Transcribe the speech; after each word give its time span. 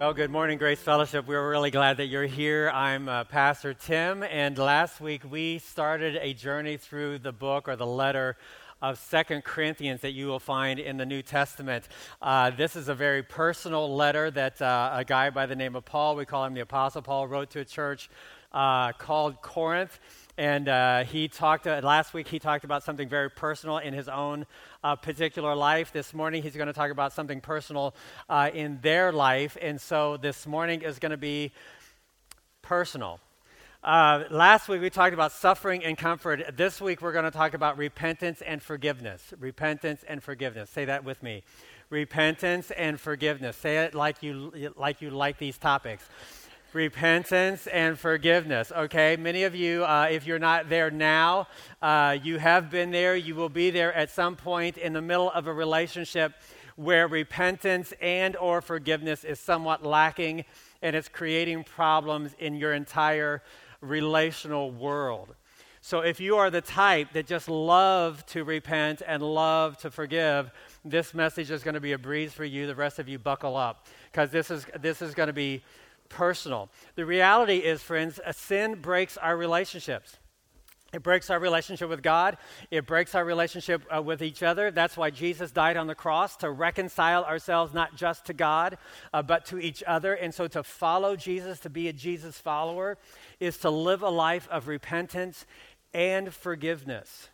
Well, 0.00 0.14
good 0.14 0.30
morning, 0.30 0.58
Grace 0.58 0.78
Fellowship. 0.78 1.26
We're 1.26 1.50
really 1.50 1.72
glad 1.72 1.96
that 1.96 2.06
you're 2.06 2.22
here. 2.22 2.70
I'm 2.72 3.08
uh, 3.08 3.24
Pastor 3.24 3.74
Tim, 3.74 4.22
and 4.22 4.56
last 4.56 5.00
week 5.00 5.22
we 5.28 5.58
started 5.58 6.16
a 6.20 6.34
journey 6.34 6.76
through 6.76 7.18
the 7.18 7.32
book 7.32 7.68
or 7.68 7.74
the 7.74 7.84
letter 7.84 8.36
of 8.80 8.96
Second 8.96 9.42
Corinthians 9.42 10.00
that 10.02 10.12
you 10.12 10.28
will 10.28 10.38
find 10.38 10.78
in 10.78 10.98
the 10.98 11.04
New 11.04 11.20
Testament. 11.20 11.88
Uh, 12.22 12.50
this 12.50 12.76
is 12.76 12.88
a 12.88 12.94
very 12.94 13.24
personal 13.24 13.92
letter 13.92 14.30
that 14.30 14.62
uh, 14.62 14.92
a 14.92 15.04
guy 15.04 15.30
by 15.30 15.46
the 15.46 15.56
name 15.56 15.74
of 15.74 15.84
Paul, 15.84 16.14
we 16.14 16.24
call 16.24 16.44
him 16.44 16.54
the 16.54 16.60
Apostle 16.60 17.02
Paul, 17.02 17.26
wrote 17.26 17.50
to 17.50 17.58
a 17.58 17.64
church 17.64 18.08
uh, 18.52 18.92
called 18.92 19.42
Corinth. 19.42 19.98
And 20.38 20.68
uh, 20.68 21.02
he 21.02 21.26
talked, 21.26 21.66
uh, 21.66 21.80
last 21.82 22.14
week, 22.14 22.28
he 22.28 22.38
talked 22.38 22.62
about 22.62 22.84
something 22.84 23.08
very 23.08 23.28
personal 23.28 23.78
in 23.78 23.92
his 23.92 24.08
own 24.08 24.46
uh, 24.84 24.94
particular 24.94 25.56
life. 25.56 25.92
This 25.92 26.14
morning, 26.14 26.44
he's 26.44 26.54
going 26.54 26.68
to 26.68 26.72
talk 26.72 26.92
about 26.92 27.12
something 27.12 27.40
personal 27.40 27.92
uh, 28.28 28.48
in 28.54 28.78
their 28.80 29.10
life. 29.10 29.56
And 29.60 29.80
so 29.80 30.16
this 30.16 30.46
morning 30.46 30.82
is 30.82 31.00
going 31.00 31.10
to 31.10 31.16
be 31.16 31.50
personal. 32.62 33.18
Uh, 33.82 34.24
last 34.30 34.68
week, 34.68 34.80
we 34.80 34.90
talked 34.90 35.12
about 35.12 35.32
suffering 35.32 35.82
and 35.82 35.98
comfort. 35.98 36.56
This 36.56 36.80
week, 36.80 37.02
we're 37.02 37.12
going 37.12 37.24
to 37.24 37.32
talk 37.32 37.54
about 37.54 37.76
repentance 37.76 38.40
and 38.40 38.62
forgiveness. 38.62 39.34
Repentance 39.40 40.04
and 40.06 40.22
forgiveness. 40.22 40.70
Say 40.70 40.84
that 40.84 41.02
with 41.02 41.20
me. 41.20 41.42
Repentance 41.90 42.70
and 42.70 43.00
forgiveness. 43.00 43.56
Say 43.56 43.78
it 43.78 43.92
like 43.92 44.22
you 44.22 44.72
like, 44.76 45.02
you 45.02 45.10
like 45.10 45.38
these 45.38 45.58
topics 45.58 46.08
repentance 46.78 47.66
and 47.66 47.98
forgiveness. 47.98 48.70
Okay, 48.70 49.16
many 49.16 49.42
of 49.42 49.52
you, 49.52 49.84
uh, 49.84 50.06
if 50.08 50.28
you're 50.28 50.38
not 50.38 50.68
there 50.68 50.92
now, 50.92 51.48
uh, 51.82 52.16
you 52.22 52.38
have 52.38 52.70
been 52.70 52.92
there. 52.92 53.16
You 53.16 53.34
will 53.34 53.48
be 53.48 53.70
there 53.70 53.92
at 53.94 54.10
some 54.10 54.36
point 54.36 54.78
in 54.78 54.92
the 54.92 55.02
middle 55.02 55.28
of 55.32 55.48
a 55.48 55.52
relationship 55.52 56.34
where 56.76 57.08
repentance 57.08 57.92
and 58.00 58.36
or 58.36 58.60
forgiveness 58.60 59.24
is 59.24 59.40
somewhat 59.40 59.84
lacking 59.84 60.44
and 60.80 60.94
it's 60.94 61.08
creating 61.08 61.64
problems 61.64 62.36
in 62.38 62.54
your 62.54 62.72
entire 62.72 63.42
relational 63.80 64.70
world. 64.70 65.34
So 65.80 66.00
if 66.00 66.20
you 66.20 66.36
are 66.36 66.48
the 66.48 66.60
type 66.60 67.12
that 67.14 67.26
just 67.26 67.48
love 67.48 68.24
to 68.26 68.44
repent 68.44 69.02
and 69.04 69.20
love 69.20 69.78
to 69.78 69.90
forgive, 69.90 70.52
this 70.84 71.12
message 71.12 71.50
is 71.50 71.64
going 71.64 71.74
to 71.74 71.80
be 71.80 71.92
a 71.92 71.98
breeze 71.98 72.32
for 72.32 72.44
you. 72.44 72.68
The 72.68 72.76
rest 72.76 73.00
of 73.00 73.08
you 73.08 73.18
buckle 73.18 73.56
up 73.56 73.86
because 74.12 74.30
this 74.30 74.48
is 74.48 74.64
this 74.80 75.02
is 75.02 75.12
going 75.14 75.26
to 75.26 75.32
be 75.32 75.62
personal. 76.08 76.70
The 76.94 77.06
reality 77.06 77.58
is, 77.58 77.82
friends, 77.82 78.20
a 78.24 78.32
sin 78.32 78.76
breaks 78.80 79.16
our 79.16 79.36
relationships. 79.36 80.16
It 80.92 81.02
breaks 81.02 81.28
our 81.28 81.38
relationship 81.38 81.90
with 81.90 82.02
God. 82.02 82.38
It 82.70 82.86
breaks 82.86 83.14
our 83.14 83.24
relationship 83.24 83.82
uh, 83.94 84.00
with 84.00 84.22
each 84.22 84.42
other. 84.42 84.70
That's 84.70 84.96
why 84.96 85.10
Jesus 85.10 85.50
died 85.50 85.76
on 85.76 85.86
the 85.86 85.94
cross 85.94 86.36
to 86.36 86.50
reconcile 86.50 87.24
ourselves 87.24 87.74
not 87.74 87.94
just 87.94 88.24
to 88.26 88.32
God, 88.32 88.78
uh, 89.12 89.22
but 89.22 89.44
to 89.46 89.58
each 89.58 89.82
other. 89.86 90.14
And 90.14 90.32
so 90.32 90.48
to 90.48 90.62
follow 90.62 91.14
Jesus, 91.14 91.60
to 91.60 91.70
be 91.70 91.88
a 91.88 91.92
Jesus 91.92 92.38
follower, 92.38 92.96
is 93.38 93.58
to 93.58 93.70
live 93.70 94.02
a 94.02 94.08
life 94.08 94.48
of 94.50 94.66
repentance 94.66 95.44
and 95.92 96.32
forgiveness. 96.32 97.28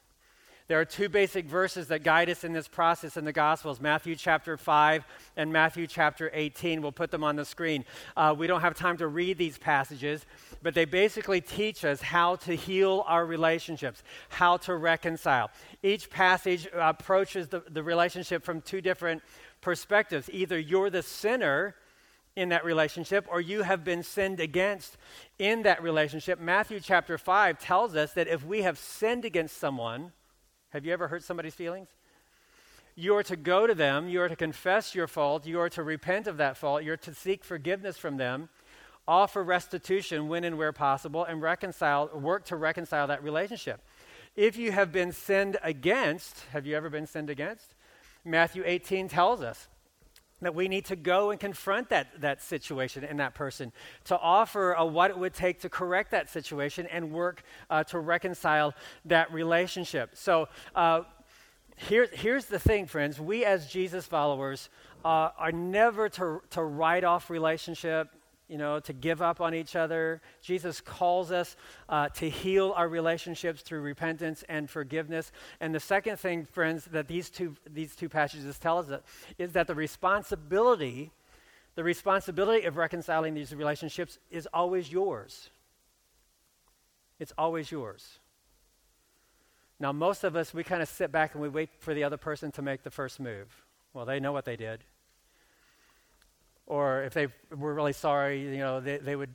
There 0.67 0.81
are 0.81 0.87
two 0.87 1.11
basic 1.11 1.45
verses 1.45 1.89
that 1.89 2.05
guide 2.05 2.31
us 2.31 2.43
in 2.43 2.55
this 2.55 2.69
process 2.69 3.19
in 3.19 3.27
the 3.27 3.35
Gospels 3.35 3.83
Matthew 3.83 4.17
chapter 4.17 4.57
5 4.57 5.05
and 5.37 5.53
Matthew 5.53 5.87
chapter 5.87 6.31
18. 6.33 6.81
We'll 6.81 6.91
put 6.91 7.11
them 7.11 7.23
on 7.23 7.37
the 7.37 7.45
screen. 7.45 7.85
Uh, 8.17 8.35
we 8.37 8.47
don't 8.47 8.63
have 8.63 8.73
time 8.73 8.97
to 8.97 9.07
read 9.07 9.37
these 9.37 9.59
passages, 9.59 10.25
but 10.63 10.73
they 10.73 10.87
basically 10.87 11.43
teach 11.43 11.85
us 11.85 12.01
how 12.01 12.37
to 12.37 12.57
heal 12.57 13.05
our 13.07 13.27
relationships, 13.27 14.03
how 14.31 14.57
to 14.57 14.75
reconcile. 14.77 15.51
Each 15.83 16.09
passage 16.09 16.67
approaches 16.73 17.49
the, 17.49 17.63
the 17.69 17.83
relationship 17.83 18.43
from 18.43 18.63
two 18.63 18.81
different 18.81 19.23
perspectives. 19.61 20.31
Either 20.33 20.59
you're 20.59 20.89
the 20.89 21.03
sinner 21.03 21.75
in 22.37 22.49
that 22.49 22.65
relationship 22.65 23.27
or 23.31 23.43
you 23.43 23.65
have 23.65 23.85
been 23.85 24.03
sinned 24.03 24.41
against 24.41 24.97
in 25.39 25.65
that 25.65 25.83
relationship. 25.83 26.41
Matthew 26.41 26.81
chapter 26.81 27.19
5 27.19 27.59
tells 27.59 27.95
us 27.95 28.15
that 28.15 28.29
if 28.29 28.43
we 28.47 28.63
have 28.63 28.79
sinned 28.79 29.27
against 29.27 29.59
someone, 29.59 30.13
have 30.75 30.85
you 30.85 30.93
ever 30.93 31.07
hurt 31.07 31.23
somebody's 31.23 31.55
feelings? 31.55 31.87
You 32.97 33.15
are 33.17 33.23
to 33.23 33.37
go 33.37 33.65
to 33.67 33.75
them, 33.75 34.09
you 34.09 34.21
are 34.21 34.29
to 34.29 34.35
confess 34.35 34.93
your 34.93 35.07
fault, 35.07 35.47
you 35.47 35.61
are 35.61 35.69
to 35.71 35.85
repent 35.85 36.27
of 36.27 36.37
that 36.39 36.57
fault, 36.57 36.83
you're 36.83 36.97
to 36.97 37.15
seek 37.15 37.45
forgiveness 37.45 37.97
from 37.97 38.17
them, 38.17 38.49
offer 39.07 39.45
restitution 39.45 40.27
when 40.29 40.43
and 40.43 40.59
where 40.59 40.73
possible, 40.73 41.25
and 41.25 41.41
reconcile, 41.41 42.09
work 42.13 42.45
to 42.47 42.57
reconcile 42.57 43.07
that 43.07 43.23
relationship. 43.23 43.81
If 44.35 44.57
you 44.57 44.73
have 44.73 44.91
been 44.91 45.13
sinned 45.13 45.59
against, 45.63 46.41
have 46.53 46.67
you 46.67 46.77
ever 46.77 46.91
been 46.91 47.07
sinned 47.07 47.31
against? 47.31 47.77
Matthew 48.25 48.65
18 48.67 49.09
tells 49.09 49.43
us 49.43 49.69
that 50.43 50.55
we 50.55 50.69
need 50.69 50.85
to 50.87 50.97
go 50.97 51.31
and 51.31 51.41
confront 51.41 51.89
that, 51.89 52.21
that 52.21 52.43
situation 52.43 53.05
and 53.05 53.19
that 53.21 53.35
person, 53.35 53.73
to 54.05 54.19
offer 54.19 54.75
what 54.85 55.11
it 55.11 55.19
would 55.19 55.35
take 55.35 55.61
to 55.61 55.69
correct 55.69 56.11
that 56.11 56.29
situation 56.29 56.87
and 56.87 57.13
work 57.13 57.43
uh, 57.71 57.85
to 57.85 57.99
reconcile 57.99 58.75
that 59.05 59.33
relationship. 59.33 60.11
So, 60.15 60.49
uh, 60.75 61.03
here, 61.77 62.09
here's 62.13 62.45
the 62.45 62.59
thing, 62.59 62.87
friends. 62.87 63.19
We, 63.19 63.45
as 63.45 63.67
Jesus 63.67 64.07
followers, 64.07 64.69
uh, 65.05 65.31
are 65.37 65.53
never 65.53 66.09
to, 66.11 66.41
to 66.51 66.63
write 66.63 67.03
off 67.03 67.31
relationship 67.31 68.09
you 68.55 68.59
know, 68.59 68.79
to 68.79 68.93
give 68.93 69.21
up 69.21 69.41
on 69.41 69.53
each 69.53 69.75
other. 69.75 70.21
Jesus 70.41 70.81
calls 70.81 71.33
us 71.33 71.57
uh, 71.89 72.09
to 72.11 72.31
heal 72.31 72.73
our 72.77 72.89
relationships 72.89 73.63
through 73.63 73.81
repentance 73.81 74.45
and 74.49 74.71
forgiveness. 74.71 75.33
And 75.59 75.75
the 75.75 75.81
second 75.81 76.21
thing, 76.21 76.45
friends, 76.45 76.85
that 76.93 77.09
these 77.09 77.31
two, 77.31 77.57
these 77.69 77.97
two 77.97 78.09
passages 78.09 78.57
tell 78.57 78.79
us 78.79 78.87
is 79.39 79.55
that 79.55 79.67
the 79.67 79.75
responsibility, 79.75 81.11
the 81.75 81.83
responsibility 81.83 82.65
of 82.65 82.77
reconciling 82.77 83.35
these 83.35 83.53
relationships 83.53 84.21
is 84.31 84.47
always 84.55 84.93
yours. 84.93 85.51
It's 87.19 87.33
always 87.37 87.73
yours. 87.73 88.21
Now, 89.81 89.91
most 89.91 90.23
of 90.23 90.37
us, 90.37 90.55
we 90.55 90.63
kind 90.63 90.81
of 90.81 90.89
sit 90.89 91.11
back 91.11 91.35
and 91.35 91.43
we 91.43 91.49
wait 91.49 91.71
for 91.81 91.93
the 91.93 92.05
other 92.05 92.19
person 92.19 92.53
to 92.53 92.63
make 92.63 92.85
the 92.85 92.91
first 92.93 93.19
move. 93.19 93.65
Well, 93.93 94.05
they 94.05 94.21
know 94.21 94.31
what 94.31 94.45
they 94.45 94.55
did 94.55 94.85
or 96.67 97.03
if 97.03 97.15
they 97.15 97.29
were 97.55 97.75
really 97.75 97.93
sorry, 97.93 98.43
you 98.43 98.59
know, 98.59 98.81
they, 98.81 98.99
they 98.99 99.17
would. 99.17 99.35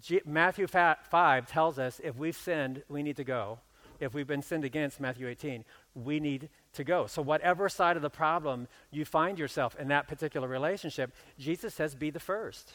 G- 0.00 0.22
Matthew 0.24 0.66
5 0.66 1.46
tells 1.46 1.78
us 1.78 2.00
if 2.02 2.16
we've 2.16 2.36
sinned, 2.36 2.82
we 2.88 3.02
need 3.02 3.16
to 3.16 3.24
go. 3.24 3.58
If 4.00 4.14
we've 4.14 4.26
been 4.26 4.42
sinned 4.42 4.64
against, 4.64 5.00
Matthew 5.00 5.28
18, 5.28 5.64
we 5.94 6.18
need 6.18 6.48
to 6.72 6.82
go. 6.82 7.06
So, 7.06 7.22
whatever 7.22 7.68
side 7.68 7.96
of 7.96 8.02
the 8.02 8.10
problem 8.10 8.66
you 8.90 9.04
find 9.04 9.38
yourself 9.38 9.76
in 9.78 9.88
that 9.88 10.08
particular 10.08 10.48
relationship, 10.48 11.14
Jesus 11.38 11.74
says, 11.74 11.94
be 11.94 12.10
the 12.10 12.18
first. 12.18 12.72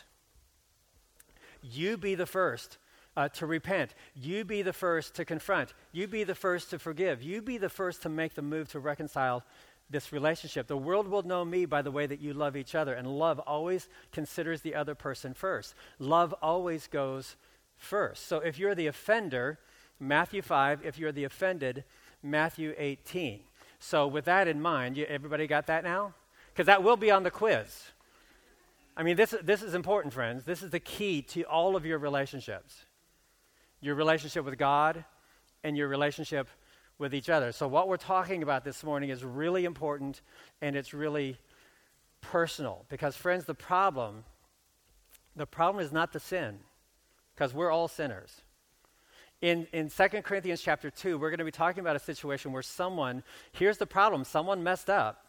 You 1.62 1.98
be 1.98 2.16
the 2.16 2.26
first 2.26 2.78
uh, 3.18 3.28
to 3.30 3.46
repent. 3.46 3.96
You 4.16 4.46
be 4.46 4.62
the 4.62 4.74
first 4.74 5.16
to 5.16 5.26
confront. 5.26 5.74
You 5.92 6.08
be 6.08 6.24
the 6.24 6.36
first 6.36 6.70
to 6.70 6.80
forgive. 6.80 7.24
You 7.24 7.42
be 7.42 7.58
the 7.58 7.68
first 7.68 8.04
to 8.04 8.10
make 8.10 8.36
the 8.36 8.42
move 8.42 8.70
to 8.70 8.80
reconcile 8.80 9.44
this 9.90 10.12
relationship. 10.12 10.68
The 10.68 10.78
world 10.78 11.08
will 11.08 11.24
know 11.24 11.46
me 11.46 11.66
by 11.66 11.82
the 11.82 11.92
way 11.92 12.06
that 12.06 12.20
you 12.20 12.34
love 12.34 12.58
each 12.58 12.76
other, 12.76 12.94
and 12.94 13.08
love 13.08 13.40
always 13.40 13.88
considers 14.12 14.62
the 14.62 14.76
other 14.76 14.96
person 14.96 15.34
first. 15.34 15.76
Love 16.00 16.34
always 16.42 16.88
goes 16.88 17.36
first. 17.78 18.28
So 18.28 18.38
if 18.40 18.60
you're 18.60 18.76
the 18.76 18.88
offender, 18.88 19.60
Matthew 20.00 20.42
5, 20.42 20.86
if 20.86 21.00
you're 21.00 21.12
the 21.12 21.24
offended, 21.24 21.84
Matthew 22.22 22.74
18. 22.78 23.40
So 23.80 24.08
with 24.08 24.26
that 24.26 24.48
in 24.48 24.62
mind, 24.62 24.98
you, 24.98 25.06
everybody 25.06 25.48
got 25.48 25.68
that 25.68 25.84
now? 25.84 26.14
Because 26.54 26.66
that 26.66 26.84
will 26.84 26.98
be 26.98 27.12
on 27.12 27.24
the 27.24 27.32
quiz. 27.32 27.84
I 28.96 29.04
mean, 29.04 29.16
this, 29.16 29.36
this 29.44 29.62
is 29.62 29.76
important, 29.76 30.14
friends. 30.14 30.44
This 30.44 30.64
is 30.64 30.72
the 30.72 30.80
key 30.80 31.22
to 31.22 31.44
all 31.44 31.76
of 31.76 31.86
your 31.86 32.00
relationships 32.00 32.84
your 33.80 33.94
relationship 33.94 34.44
with 34.44 34.58
God 34.58 35.06
and 35.64 35.78
your 35.78 35.88
relationship 35.88 36.48
with 37.00 37.14
each 37.14 37.30
other. 37.30 37.52
So, 37.52 37.68
what 37.68 37.88
we're 37.88 37.98
talking 37.98 38.44
about 38.44 38.64
this 38.64 38.84
morning 38.84 39.10
is 39.10 39.24
really 39.24 39.66
important 39.66 40.22
and 40.62 40.76
it's 40.76 40.94
really 40.94 41.38
personal. 42.22 42.86
Because, 42.90 43.16
friends, 43.16 43.46
the 43.46 43.54
problem, 43.54 44.24
the 45.36 45.46
problem 45.46 45.84
is 45.84 45.92
not 45.92 46.14
the 46.14 46.20
sin, 46.20 46.60
because 47.36 47.54
we're 47.54 47.72
all 47.72 47.88
sinners. 47.88 48.42
In, 49.42 49.68
in 49.72 49.90
2 49.90 50.08
Corinthians 50.24 50.62
chapter 50.62 50.90
2, 50.90 51.20
we're 51.20 51.30
going 51.30 51.38
to 51.38 51.46
be 51.46 51.52
talking 51.52 51.82
about 51.82 51.96
a 51.96 52.00
situation 52.00 52.52
where 52.52 52.64
someone, 52.64 53.22
here's 53.52 53.78
the 53.78 53.86
problem 53.86 54.24
someone 54.24 54.64
messed 54.64 54.90
up. 54.90 55.24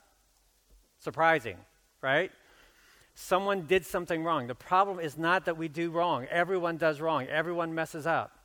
Surprising, 1.00 1.58
right? 2.00 2.32
Someone 3.14 3.66
did 3.66 3.84
something 3.84 4.24
wrong. 4.24 4.46
The 4.46 4.54
problem 4.54 4.98
is 4.98 5.18
not 5.18 5.44
that 5.44 5.58
we 5.58 5.68
do 5.68 5.90
wrong. 5.90 6.26
Everyone 6.30 6.78
does 6.78 7.00
wrong, 7.00 7.26
everyone 7.26 7.74
messes 7.74 8.06
up 8.06 8.37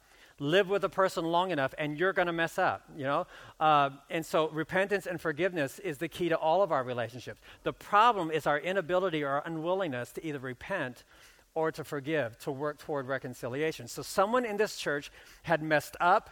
live 0.43 0.69
with 0.69 0.83
a 0.83 0.89
person 0.89 1.25
long 1.25 1.51
enough 1.51 1.73
and 1.77 1.97
you're 1.97 2.13
going 2.13 2.27
to 2.27 2.33
mess 2.33 2.59
up 2.59 2.83
you 2.95 3.03
know 3.03 3.25
uh, 3.59 3.89
and 4.09 4.25
so 4.25 4.49
repentance 4.49 5.07
and 5.07 5.19
forgiveness 5.19 5.79
is 5.79 5.97
the 5.97 6.07
key 6.07 6.29
to 6.29 6.35
all 6.35 6.61
of 6.61 6.71
our 6.71 6.83
relationships 6.83 7.39
the 7.63 7.73
problem 7.73 8.29
is 8.29 8.45
our 8.45 8.59
inability 8.59 9.23
or 9.23 9.41
unwillingness 9.45 10.11
to 10.11 10.25
either 10.25 10.39
repent 10.39 11.03
or 11.55 11.71
to 11.71 11.83
forgive 11.83 12.37
to 12.37 12.51
work 12.51 12.77
toward 12.77 13.07
reconciliation 13.07 13.87
so 13.87 14.01
someone 14.01 14.45
in 14.45 14.57
this 14.57 14.77
church 14.77 15.11
had 15.43 15.63
messed 15.63 15.95
up 15.99 16.29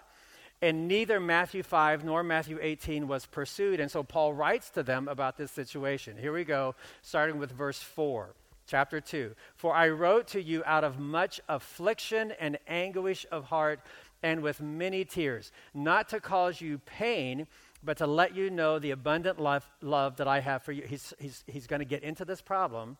and 0.63 0.87
neither 0.87 1.19
Matthew 1.19 1.63
5 1.63 2.05
nor 2.05 2.21
Matthew 2.21 2.59
18 2.61 3.07
was 3.07 3.25
pursued. 3.25 3.79
And 3.79 3.89
so 3.89 4.03
Paul 4.03 4.31
writes 4.35 4.69
to 4.71 4.83
them 4.83 5.07
about 5.07 5.35
this 5.35 5.49
situation. 5.49 6.17
Here 6.17 6.31
we 6.31 6.43
go, 6.43 6.75
starting 7.01 7.39
with 7.39 7.51
verse 7.51 7.79
4 7.81 8.35
chapter 8.71 9.01
2. 9.01 9.35
For 9.55 9.75
I 9.75 9.89
wrote 9.89 10.27
to 10.29 10.41
you 10.41 10.63
out 10.65 10.85
of 10.85 10.97
much 10.97 11.41
affliction 11.49 12.31
and 12.39 12.57
anguish 12.67 13.25
of 13.29 13.45
heart 13.45 13.81
and 14.23 14.41
with 14.41 14.61
many 14.61 15.03
tears, 15.03 15.51
not 15.73 16.07
to 16.09 16.21
cause 16.21 16.61
you 16.61 16.79
pain, 16.79 17.47
but 17.83 17.97
to 17.97 18.07
let 18.07 18.33
you 18.33 18.49
know 18.49 18.79
the 18.79 18.91
abundant 18.91 19.39
love, 19.39 19.67
love 19.81 20.15
that 20.17 20.27
I 20.27 20.39
have 20.39 20.63
for 20.63 20.71
you. 20.71 20.83
He's, 20.87 21.13
he's, 21.19 21.43
he's 21.47 21.67
going 21.67 21.79
to 21.79 21.85
get 21.85 22.03
into 22.03 22.23
this 22.23 22.41
problem, 22.41 22.97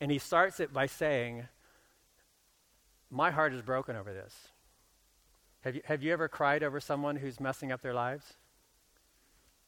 and 0.00 0.10
he 0.10 0.18
starts 0.18 0.58
it 0.58 0.72
by 0.72 0.86
saying, 0.86 1.46
My 3.10 3.30
heart 3.30 3.52
is 3.52 3.62
broken 3.62 3.94
over 3.94 4.12
this. 4.12 4.34
Have 5.60 5.76
you, 5.76 5.82
have 5.84 6.02
you 6.02 6.12
ever 6.12 6.28
cried 6.28 6.64
over 6.64 6.80
someone 6.80 7.16
who's 7.16 7.38
messing 7.38 7.70
up 7.70 7.82
their 7.82 7.94
lives? 7.94 8.34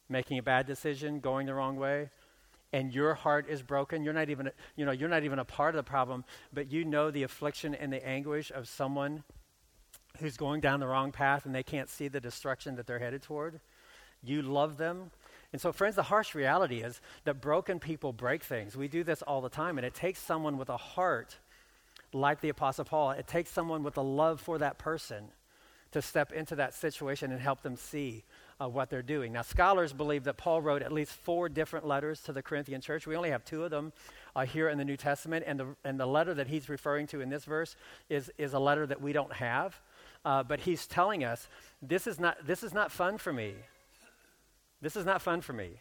Making 0.09 0.39
a 0.39 0.43
bad 0.43 0.67
decision, 0.67 1.21
going 1.21 1.47
the 1.47 1.55
wrong 1.55 1.77
way? 1.77 2.09
And 2.75 2.95
your 2.95 3.15
heart 3.15 3.49
is 3.49 3.63
broken 3.63 4.03
you're 4.03 4.13
not 4.13 4.29
even 4.29 4.51
you 4.77 4.85
know 4.85 4.93
you're 4.93 5.09
not 5.09 5.23
even 5.23 5.39
a 5.39 5.45
part 5.45 5.75
of 5.75 5.77
the 5.77 5.89
problem 5.89 6.25
but 6.53 6.71
you 6.73 6.85
know 6.85 7.11
the 7.11 7.23
affliction 7.23 7.75
and 7.75 7.93
the 7.93 8.07
anguish 8.07 8.51
of 8.51 8.69
someone 8.69 9.23
who's 10.19 10.37
going 10.37 10.61
down 10.61 10.81
the 10.81 10.87
wrong 10.87 11.13
path 11.13 11.47
and 11.47 11.55
they 11.55 11.63
can't 11.63 11.89
see 11.89 12.09
the 12.09 12.21
destruction 12.21 12.77
that 12.77 12.87
they're 12.87 12.99
headed 12.99 13.23
toward 13.23 13.61
you 14.27 14.43
love 14.43 14.77
them. 14.77 15.11
And 15.53 15.61
so 15.61 15.73
friends 15.73 15.95
the 15.95 16.03
harsh 16.03 16.35
reality 16.35 16.83
is 16.83 17.01
that 17.25 17.41
broken 17.41 17.79
people 17.79 18.13
break 18.13 18.43
things. 18.43 18.77
We 18.77 18.89
do 18.89 19.05
this 19.05 19.23
all 19.23 19.41
the 19.41 19.49
time 19.49 19.79
and 19.79 19.87
it 19.87 19.95
takes 19.95 20.19
someone 20.19 20.59
with 20.59 20.69
a 20.69 20.77
heart 20.77 21.39
like 22.13 22.41
the 22.41 22.49
apostle 22.49 22.85
paul 22.85 23.11
it 23.11 23.27
takes 23.27 23.51
someone 23.51 23.83
with 23.83 23.97
a 23.97 24.01
love 24.01 24.41
for 24.41 24.57
that 24.59 24.79
person 24.79 25.25
to 25.91 26.01
step 26.01 26.33
into 26.33 26.55
that 26.55 26.73
situation 26.73 27.33
and 27.33 27.41
help 27.41 27.63
them 27.63 27.75
see 27.75 28.23
uh, 28.61 28.69
what 28.69 28.91
they're 28.91 29.03
doing. 29.03 29.33
Now, 29.33 29.43
scholars 29.43 29.93
believe 29.93 30.25
that 30.25 30.37
Paul 30.37 30.63
wrote 30.63 30.83
at 30.83 30.93
least 30.93 31.13
four 31.13 31.49
different 31.49 31.87
letters 31.87 32.21
to 32.23 32.33
the 32.33 32.43
Corinthian 32.43 32.81
church. 32.81 33.07
We 33.07 33.17
only 33.17 33.31
have 33.31 33.45
two 33.45 33.65
of 33.65 33.71
them 33.71 33.93
uh, 34.37 34.45
here 34.45 34.69
in 34.69 34.79
the 34.79 34.85
New 34.85 34.97
Testament, 34.97 35.45
and 35.47 35.61
the, 35.61 35.67
and 35.85 35.99
the 35.99 36.07
letter 36.07 36.35
that 36.35 36.49
he's 36.49 36.69
referring 36.69 37.07
to 37.09 37.21
in 37.21 37.29
this 37.29 37.45
verse 37.45 37.77
is, 38.09 38.31
is 38.39 38.53
a 38.53 38.59
letter 38.59 38.87
that 38.87 39.01
we 39.01 39.13
don't 39.13 39.33
have. 39.33 39.81
Uh, 40.25 40.43
but 40.43 40.61
he's 40.61 40.87
telling 40.87 41.23
us 41.23 41.49
this 41.83 42.07
is, 42.07 42.19
not, 42.19 42.39
this 42.47 42.63
is 42.63 42.73
not 42.73 42.91
fun 42.91 43.19
for 43.19 43.33
me. 43.33 43.55
This 44.81 44.97
is 44.97 45.05
not 45.05 45.21
fun 45.21 45.41
for 45.41 45.53
me. 45.53 45.81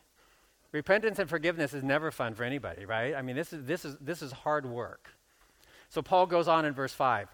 Repentance 0.72 1.20
and 1.20 1.30
forgiveness 1.30 1.74
is 1.74 1.84
never 1.84 2.12
fun 2.12 2.34
for 2.34 2.44
anybody, 2.44 2.86
right? 2.86 3.14
I 3.14 3.22
mean, 3.22 3.36
this 3.36 3.54
is, 3.54 3.66
this 3.66 3.86
is, 3.86 3.96
this 4.02 4.22
is 4.22 4.32
hard 4.32 4.66
work. 4.66 5.10
So 5.90 6.02
Paul 6.02 6.26
goes 6.26 6.48
on 6.48 6.66
in 6.66 6.74
verse 6.74 6.94
5. 6.94 7.30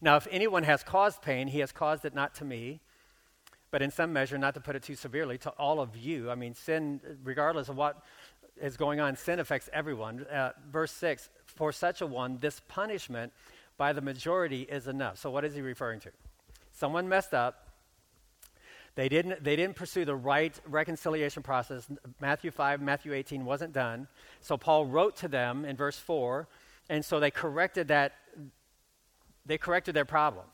Now, 0.00 0.16
if 0.16 0.28
anyone 0.30 0.62
has 0.62 0.82
caused 0.82 1.20
pain, 1.22 1.48
he 1.48 1.58
has 1.58 1.72
caused 1.72 2.04
it 2.04 2.14
not 2.14 2.34
to 2.36 2.44
me, 2.44 2.80
but 3.70 3.82
in 3.82 3.90
some 3.90 4.12
measure, 4.12 4.38
not 4.38 4.54
to 4.54 4.60
put 4.60 4.76
it 4.76 4.82
too 4.82 4.94
severely, 4.94 5.38
to 5.38 5.50
all 5.50 5.80
of 5.80 5.96
you. 5.96 6.30
I 6.30 6.34
mean, 6.34 6.54
sin, 6.54 7.00
regardless 7.22 7.68
of 7.68 7.76
what 7.76 8.02
is 8.60 8.76
going 8.76 9.00
on, 9.00 9.16
sin 9.16 9.38
affects 9.38 9.68
everyone. 9.72 10.26
Uh, 10.26 10.50
verse 10.70 10.92
6 10.92 11.28
For 11.46 11.72
such 11.72 12.00
a 12.00 12.06
one, 12.06 12.38
this 12.38 12.60
punishment 12.68 13.32
by 13.76 13.92
the 13.92 14.00
majority 14.00 14.62
is 14.62 14.88
enough. 14.88 15.18
So, 15.18 15.30
what 15.30 15.44
is 15.44 15.54
he 15.54 15.62
referring 15.62 16.00
to? 16.00 16.10
Someone 16.72 17.08
messed 17.08 17.34
up. 17.34 17.66
They 18.96 19.08
didn't, 19.08 19.44
they 19.44 19.54
didn't 19.54 19.76
pursue 19.76 20.04
the 20.04 20.16
right 20.16 20.58
reconciliation 20.66 21.42
process. 21.42 21.86
Matthew 22.20 22.50
5, 22.50 22.82
Matthew 22.82 23.14
18 23.14 23.44
wasn't 23.44 23.72
done. 23.72 24.08
So, 24.40 24.56
Paul 24.56 24.86
wrote 24.86 25.16
to 25.18 25.28
them 25.28 25.64
in 25.64 25.76
verse 25.76 25.96
4, 25.96 26.48
and 26.88 27.04
so 27.04 27.20
they 27.20 27.30
corrected 27.30 27.88
that, 27.88 28.14
they 29.46 29.58
corrected 29.58 29.94
their 29.94 30.04
problem. 30.04 30.44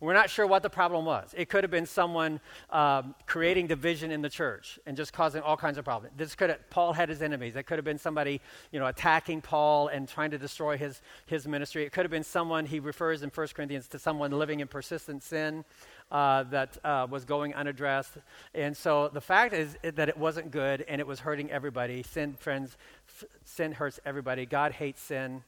We're 0.00 0.14
not 0.14 0.30
sure 0.30 0.46
what 0.46 0.62
the 0.62 0.70
problem 0.70 1.04
was. 1.04 1.34
It 1.36 1.48
could 1.48 1.64
have 1.64 1.70
been 1.70 1.86
someone 1.86 2.40
um, 2.70 3.16
creating 3.26 3.66
division 3.66 4.12
in 4.12 4.22
the 4.22 4.28
church 4.28 4.78
and 4.86 4.96
just 4.96 5.12
causing 5.12 5.42
all 5.42 5.56
kinds 5.56 5.76
of 5.76 5.84
problems. 5.84 6.14
This 6.16 6.36
could 6.36 6.50
have, 6.50 6.70
Paul 6.70 6.92
had 6.92 7.08
his 7.08 7.20
enemies. 7.20 7.56
It 7.56 7.64
could 7.64 7.78
have 7.78 7.84
been 7.84 7.98
somebody, 7.98 8.40
you 8.70 8.78
know, 8.78 8.86
attacking 8.86 9.40
Paul 9.40 9.88
and 9.88 10.08
trying 10.08 10.30
to 10.30 10.38
destroy 10.38 10.76
his, 10.76 11.00
his 11.26 11.48
ministry. 11.48 11.84
It 11.84 11.90
could 11.90 12.04
have 12.04 12.12
been 12.12 12.22
someone, 12.22 12.64
he 12.64 12.78
refers 12.78 13.22
in 13.22 13.30
1 13.30 13.48
Corinthians 13.54 13.88
to 13.88 13.98
someone 13.98 14.30
living 14.30 14.60
in 14.60 14.68
persistent 14.68 15.24
sin 15.24 15.64
uh, 16.12 16.44
that 16.44 16.78
uh, 16.84 17.06
was 17.10 17.24
going 17.24 17.54
unaddressed. 17.54 18.12
And 18.54 18.76
so 18.76 19.08
the 19.08 19.20
fact 19.20 19.52
is 19.52 19.76
that 19.82 20.08
it 20.08 20.16
wasn't 20.16 20.52
good 20.52 20.84
and 20.88 21.00
it 21.00 21.06
was 21.06 21.20
hurting 21.20 21.50
everybody. 21.50 22.04
Sin, 22.04 22.34
friends, 22.34 22.76
f- 23.08 23.28
sin 23.44 23.72
hurts 23.72 23.98
everybody. 24.06 24.46
God 24.46 24.72
hates 24.72 25.02
sin. 25.02 25.42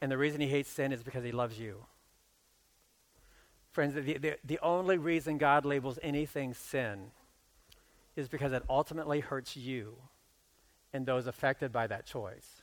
And 0.00 0.10
the 0.10 0.18
reason 0.18 0.40
he 0.40 0.48
hates 0.48 0.70
sin 0.70 0.92
is 0.92 1.02
because 1.02 1.24
he 1.24 1.32
loves 1.32 1.58
you. 1.58 1.84
Friends, 3.72 3.94
the, 3.94 4.18
the, 4.18 4.36
the 4.44 4.58
only 4.62 4.98
reason 4.98 5.38
God 5.38 5.64
labels 5.64 5.98
anything 6.02 6.54
sin 6.54 7.12
is 8.16 8.28
because 8.28 8.52
it 8.52 8.64
ultimately 8.68 9.20
hurts 9.20 9.56
you 9.56 9.96
and 10.92 11.06
those 11.06 11.26
affected 11.26 11.70
by 11.72 11.86
that 11.86 12.04
choice. 12.04 12.62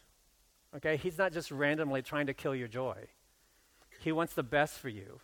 Okay? 0.75 0.97
He's 0.97 1.17
not 1.17 1.31
just 1.31 1.49
randomly 1.49 2.01
trying 2.01 2.27
to 2.27 2.33
kill 2.33 2.55
your 2.55 2.67
joy, 2.67 3.07
He 3.99 4.11
wants 4.11 4.33
the 4.33 4.43
best 4.43 4.79
for 4.79 4.89
you. 4.89 5.21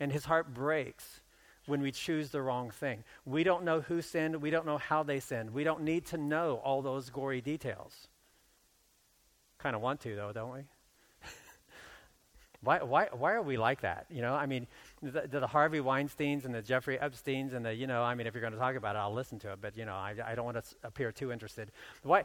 And 0.00 0.12
His 0.12 0.24
heart 0.24 0.52
breaks 0.52 1.20
when 1.66 1.80
we 1.80 1.92
choose 1.92 2.30
the 2.30 2.42
wrong 2.42 2.70
thing. 2.70 3.04
We 3.24 3.44
don't 3.44 3.64
know 3.64 3.80
who 3.80 4.02
sinned, 4.02 4.36
we 4.42 4.50
don't 4.50 4.66
know 4.66 4.78
how 4.78 5.02
they 5.02 5.20
sinned. 5.20 5.50
We 5.50 5.64
don't 5.64 5.82
need 5.82 6.04
to 6.06 6.18
know 6.18 6.60
all 6.64 6.82
those 6.82 7.10
gory 7.10 7.40
details. 7.40 8.08
Kind 9.58 9.74
of 9.74 9.80
want 9.80 10.00
to, 10.00 10.14
though, 10.14 10.32
don't 10.32 10.52
we? 10.52 10.60
Why, 12.64 12.82
why, 12.82 13.08
why 13.12 13.32
are 13.32 13.42
we 13.42 13.56
like 13.56 13.82
that? 13.82 14.06
You 14.10 14.22
know, 14.22 14.34
I 14.34 14.46
mean, 14.46 14.66
the, 15.02 15.28
the, 15.30 15.46
Harvey 15.46 15.80
Weinsteins 15.80 16.44
and 16.44 16.54
the 16.54 16.62
Jeffrey 16.62 16.98
Epsteins 16.98 17.54
and 17.54 17.64
the, 17.64 17.74
you 17.74 17.86
know, 17.86 18.02
I 18.02 18.14
mean, 18.14 18.26
if 18.26 18.34
you're 18.34 18.40
going 18.40 18.52
to 18.52 18.58
talk 18.58 18.76
about 18.76 18.96
it, 18.96 18.98
I'll 18.98 19.12
listen 19.12 19.38
to 19.40 19.52
it, 19.52 19.58
but, 19.60 19.76
you 19.76 19.84
know, 19.84 19.94
I, 19.94 20.14
I 20.26 20.34
don't 20.34 20.44
want 20.44 20.56
to 20.56 20.62
s- 20.62 20.74
appear 20.82 21.12
too 21.12 21.30
interested. 21.30 21.70
Why, 22.02 22.24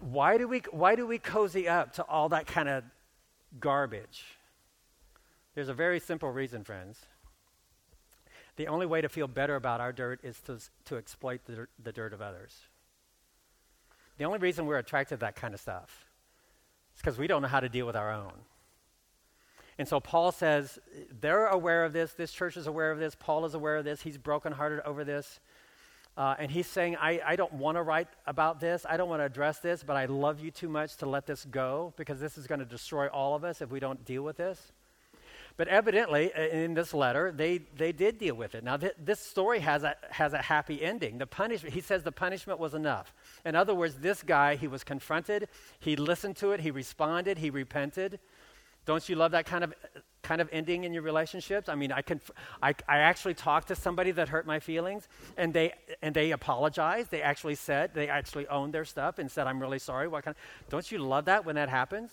why, 0.00 0.38
do 0.38 0.48
we, 0.48 0.62
why 0.70 0.94
do 0.96 1.06
we 1.06 1.18
cozy 1.18 1.68
up 1.68 1.94
to 1.94 2.02
all 2.04 2.30
that 2.30 2.46
kind 2.46 2.68
of 2.68 2.84
garbage? 3.58 4.24
There's 5.54 5.68
a 5.68 5.74
very 5.74 6.00
simple 6.00 6.30
reason, 6.30 6.64
friends. 6.64 6.98
The 8.56 8.68
only 8.68 8.86
way 8.86 9.00
to 9.00 9.08
feel 9.08 9.26
better 9.26 9.56
about 9.56 9.80
our 9.80 9.92
dirt 9.92 10.20
is 10.22 10.40
to, 10.42 10.58
to 10.86 10.96
exploit 10.96 11.40
the, 11.46 11.66
the 11.82 11.92
dirt 11.92 12.12
of 12.12 12.20
others. 12.20 12.54
The 14.18 14.24
only 14.24 14.38
reason 14.38 14.66
we're 14.66 14.78
attracted 14.78 15.16
to 15.16 15.20
that 15.20 15.34
kind 15.36 15.54
of 15.54 15.60
stuff 15.60 16.06
is 16.94 17.00
because 17.00 17.18
we 17.18 17.26
don't 17.26 17.42
know 17.42 17.48
how 17.48 17.60
to 17.60 17.68
deal 17.68 17.86
with 17.86 17.96
our 17.96 18.12
own. 18.12 18.32
And 19.80 19.88
so 19.88 19.98
Paul 19.98 20.30
says 20.30 20.78
they're 21.22 21.46
aware 21.46 21.86
of 21.86 21.94
this. 21.94 22.12
This 22.12 22.32
church 22.32 22.58
is 22.58 22.66
aware 22.66 22.90
of 22.90 22.98
this. 22.98 23.16
Paul 23.18 23.46
is 23.46 23.54
aware 23.54 23.78
of 23.78 23.84
this. 23.86 24.02
He's 24.02 24.18
brokenhearted 24.18 24.80
over 24.80 25.04
this. 25.04 25.40
Uh, 26.18 26.34
and 26.38 26.50
he's 26.50 26.66
saying, 26.66 26.96
I, 27.00 27.22
I 27.24 27.34
don't 27.34 27.54
want 27.54 27.78
to 27.78 27.82
write 27.82 28.08
about 28.26 28.60
this. 28.60 28.84
I 28.86 28.98
don't 28.98 29.08
want 29.08 29.20
to 29.22 29.24
address 29.24 29.60
this, 29.60 29.82
but 29.82 29.96
I 29.96 30.04
love 30.04 30.38
you 30.38 30.50
too 30.50 30.68
much 30.68 30.96
to 30.96 31.06
let 31.06 31.26
this 31.26 31.46
go 31.46 31.94
because 31.96 32.20
this 32.20 32.36
is 32.36 32.46
going 32.46 32.58
to 32.58 32.66
destroy 32.66 33.06
all 33.06 33.34
of 33.34 33.42
us 33.42 33.62
if 33.62 33.70
we 33.70 33.80
don't 33.80 34.04
deal 34.04 34.22
with 34.22 34.36
this. 34.36 34.70
But 35.56 35.66
evidently, 35.68 36.30
in 36.36 36.74
this 36.74 36.92
letter, 36.92 37.32
they, 37.32 37.62
they 37.74 37.92
did 37.92 38.18
deal 38.18 38.34
with 38.34 38.54
it. 38.54 38.62
Now, 38.62 38.76
th- 38.76 38.92
this 39.02 39.18
story 39.18 39.60
has 39.60 39.82
a, 39.82 39.96
has 40.10 40.34
a 40.34 40.42
happy 40.42 40.82
ending. 40.82 41.16
The 41.16 41.26
punishment, 41.26 41.74
he 41.74 41.80
says 41.80 42.02
the 42.02 42.12
punishment 42.12 42.58
was 42.60 42.74
enough. 42.74 43.14
In 43.46 43.54
other 43.54 43.74
words, 43.74 43.94
this 43.94 44.22
guy, 44.22 44.56
he 44.56 44.68
was 44.68 44.84
confronted, 44.84 45.48
he 45.78 45.96
listened 45.96 46.36
to 46.36 46.52
it, 46.52 46.60
he 46.60 46.70
responded, 46.70 47.38
he 47.38 47.48
repented. 47.48 48.20
Don't 48.86 49.08
you 49.08 49.14
love 49.14 49.32
that 49.32 49.46
kind 49.46 49.64
of 49.64 49.74
kind 50.22 50.40
of 50.40 50.48
ending 50.52 50.84
in 50.84 50.92
your 50.92 51.02
relationships? 51.02 51.68
I 51.68 51.74
mean, 51.74 51.92
I 51.92 52.02
can 52.02 52.20
I, 52.62 52.74
I 52.88 52.98
actually 52.98 53.34
talked 53.34 53.68
to 53.68 53.74
somebody 53.74 54.10
that 54.12 54.28
hurt 54.28 54.46
my 54.46 54.60
feelings 54.60 55.08
and 55.36 55.52
they 55.52 55.74
and 56.02 56.14
they 56.14 56.30
apologized. 56.30 57.10
They 57.10 57.22
actually 57.22 57.54
said, 57.54 57.94
they 57.94 58.08
actually 58.08 58.48
owned 58.48 58.72
their 58.72 58.84
stuff 58.84 59.18
and 59.18 59.30
said, 59.30 59.46
I'm 59.46 59.60
really 59.60 59.78
sorry. 59.78 60.08
What 60.08 60.24
kind 60.24 60.36
of, 60.36 60.68
don't 60.70 60.90
you 60.90 60.98
love 60.98 61.26
that 61.26 61.44
when 61.44 61.56
that 61.56 61.68
happens? 61.68 62.10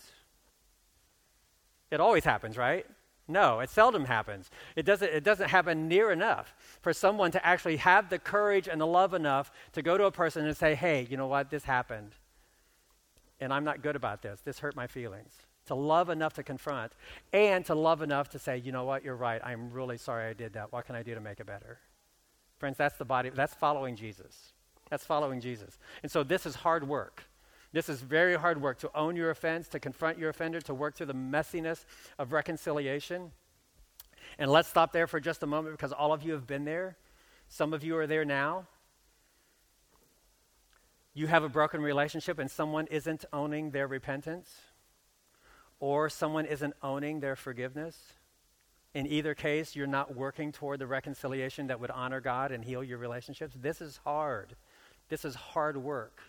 It 1.90 2.00
always 2.00 2.26
happens, 2.26 2.58
right? 2.58 2.86
No, 3.30 3.60
it 3.60 3.70
seldom 3.70 4.06
happens. 4.06 4.50
It 4.76 4.86
doesn't, 4.86 5.08
it 5.08 5.24
doesn't 5.24 5.50
happen 5.50 5.88
near 5.88 6.12
enough 6.12 6.54
for 6.82 6.94
someone 6.94 7.32
to 7.32 7.46
actually 7.46 7.78
have 7.78 8.10
the 8.10 8.20
courage 8.20 8.70
and 8.70 8.80
the 8.80 8.88
love 8.88 9.14
enough 9.14 9.52
to 9.74 9.82
go 9.82 9.98
to 9.98 10.06
a 10.06 10.12
person 10.12 10.46
and 10.46 10.56
say, 10.56 10.76
hey, 10.76 11.08
you 11.10 11.18
know 11.18 11.28
what, 11.28 11.50
this 11.50 11.66
happened. 11.66 12.12
And 13.42 13.54
I'm 13.54 13.66
not 13.66 13.82
good 13.82 13.98
about 13.98 14.22
this. 14.22 14.40
This 14.42 14.60
hurt 14.60 14.76
my 14.76 14.88
feelings 14.88 15.34
to 15.68 15.76
love 15.76 16.10
enough 16.10 16.34
to 16.34 16.44
confront, 16.44 16.92
and 17.32 17.66
to 17.66 17.76
love 17.76 18.02
enough 18.02 18.30
to 18.30 18.40
say, 18.40 18.58
you 18.58 18.72
know 18.72 18.84
what, 18.84 19.04
you're 19.04 19.16
right. 19.16 19.42
I'm 19.44 19.72
really 19.72 19.98
sorry 19.98 20.30
I 20.30 20.34
did 20.34 20.54
that. 20.54 20.72
What 20.72 20.86
can 20.86 20.96
I 20.96 21.04
do 21.04 21.14
to 21.16 21.22
make 21.22 21.40
it 21.40 21.46
better? 21.46 21.80
Friends, 22.58 22.78
that's 22.78 22.98
the 22.98 23.06
body, 23.06 23.30
that's 23.30 23.54
following 23.54 23.96
Jesus. 23.96 24.54
That's 24.90 25.06
following 25.06 25.42
Jesus. 25.42 25.78
And 26.02 26.12
so 26.12 26.24
this 26.24 26.46
is 26.46 26.56
hard 26.56 26.88
work. 26.88 27.24
This 27.74 27.90
is 27.90 28.02
very 28.02 28.36
hard 28.36 28.62
work 28.62 28.80
to 28.80 28.92
own 28.96 29.16
your 29.16 29.30
offense, 29.30 29.68
to 29.70 29.80
confront 29.80 30.18
your 30.18 30.30
offender, 30.30 30.62
to 30.62 30.74
work 30.74 30.96
through 30.96 31.08
the 31.08 31.14
messiness 31.14 31.86
of 32.18 32.32
reconciliation. 32.32 33.32
And 34.40 34.50
let's 34.50 34.70
stop 34.70 34.94
there 34.94 35.08
for 35.08 35.20
just 35.20 35.44
a 35.44 35.48
moment 35.48 35.76
because 35.76 35.92
all 35.92 36.14
of 36.14 36.24
you 36.24 36.32
have 36.34 36.48
been 36.48 36.66
there. 36.66 36.98
Some 37.50 37.74
of 37.74 37.84
you 37.84 37.98
are 37.98 38.08
there 38.08 38.26
now. 38.26 38.68
You 41.14 41.28
have 41.28 41.44
a 41.44 41.50
broken 41.50 41.82
relationship 41.82 42.40
and 42.40 42.50
someone 42.50 42.88
isn't 42.88 43.26
owning 43.34 43.72
their 43.72 43.88
repentance 43.88 44.56
or 45.80 46.10
someone 46.10 46.46
isn't 46.46 46.74
owning 46.82 47.20
their 47.20 47.36
forgiveness. 47.36 47.98
In 48.94 49.06
either 49.06 49.36
case, 49.36 49.76
you're 49.76 49.86
not 49.86 50.16
working 50.16 50.52
toward 50.52 50.80
the 50.80 50.88
reconciliation 50.88 51.68
that 51.68 51.80
would 51.80 51.92
honor 51.92 52.20
God 52.20 52.52
and 52.52 52.64
heal 52.64 52.84
your 52.84 52.98
relationships. 52.98 53.56
This 53.60 53.82
is 53.82 54.00
hard. 54.04 54.56
This 55.10 55.24
is 55.24 55.36
hard 55.36 55.78
work. 55.78 56.22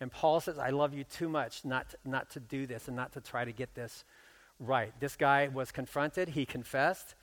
And 0.00 0.10
Paul 0.10 0.40
says, 0.40 0.58
I 0.58 0.70
love 0.70 0.94
you 0.94 1.04
too 1.04 1.28
much 1.28 1.64
not 1.64 1.90
to, 1.90 1.96
not 2.04 2.30
to 2.30 2.40
do 2.40 2.66
this 2.66 2.88
and 2.88 2.96
not 2.96 3.12
to 3.12 3.20
try 3.20 3.44
to 3.44 3.52
get 3.52 3.74
this 3.74 4.04
right. 4.58 4.92
This 4.98 5.16
guy 5.16 5.48
was 5.48 5.70
confronted, 5.70 6.30
he 6.30 6.46
confessed. 6.46 7.14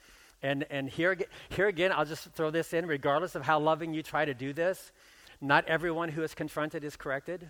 And, 0.43 0.65
and 0.69 0.87
here, 0.87 1.17
here 1.49 1.67
again, 1.67 1.91
I'll 1.91 2.05
just 2.05 2.29
throw 2.31 2.51
this 2.51 2.73
in 2.73 2.85
regardless 2.85 3.35
of 3.35 3.43
how 3.43 3.59
loving 3.59 3.93
you 3.93 4.03
try 4.03 4.25
to 4.25 4.35
do 4.35 4.53
this, 4.53 4.91
not 5.41 5.65
everyone 5.67 6.09
who 6.09 6.23
is 6.23 6.35
confronted 6.35 6.83
is 6.83 6.95
corrected, 6.95 7.49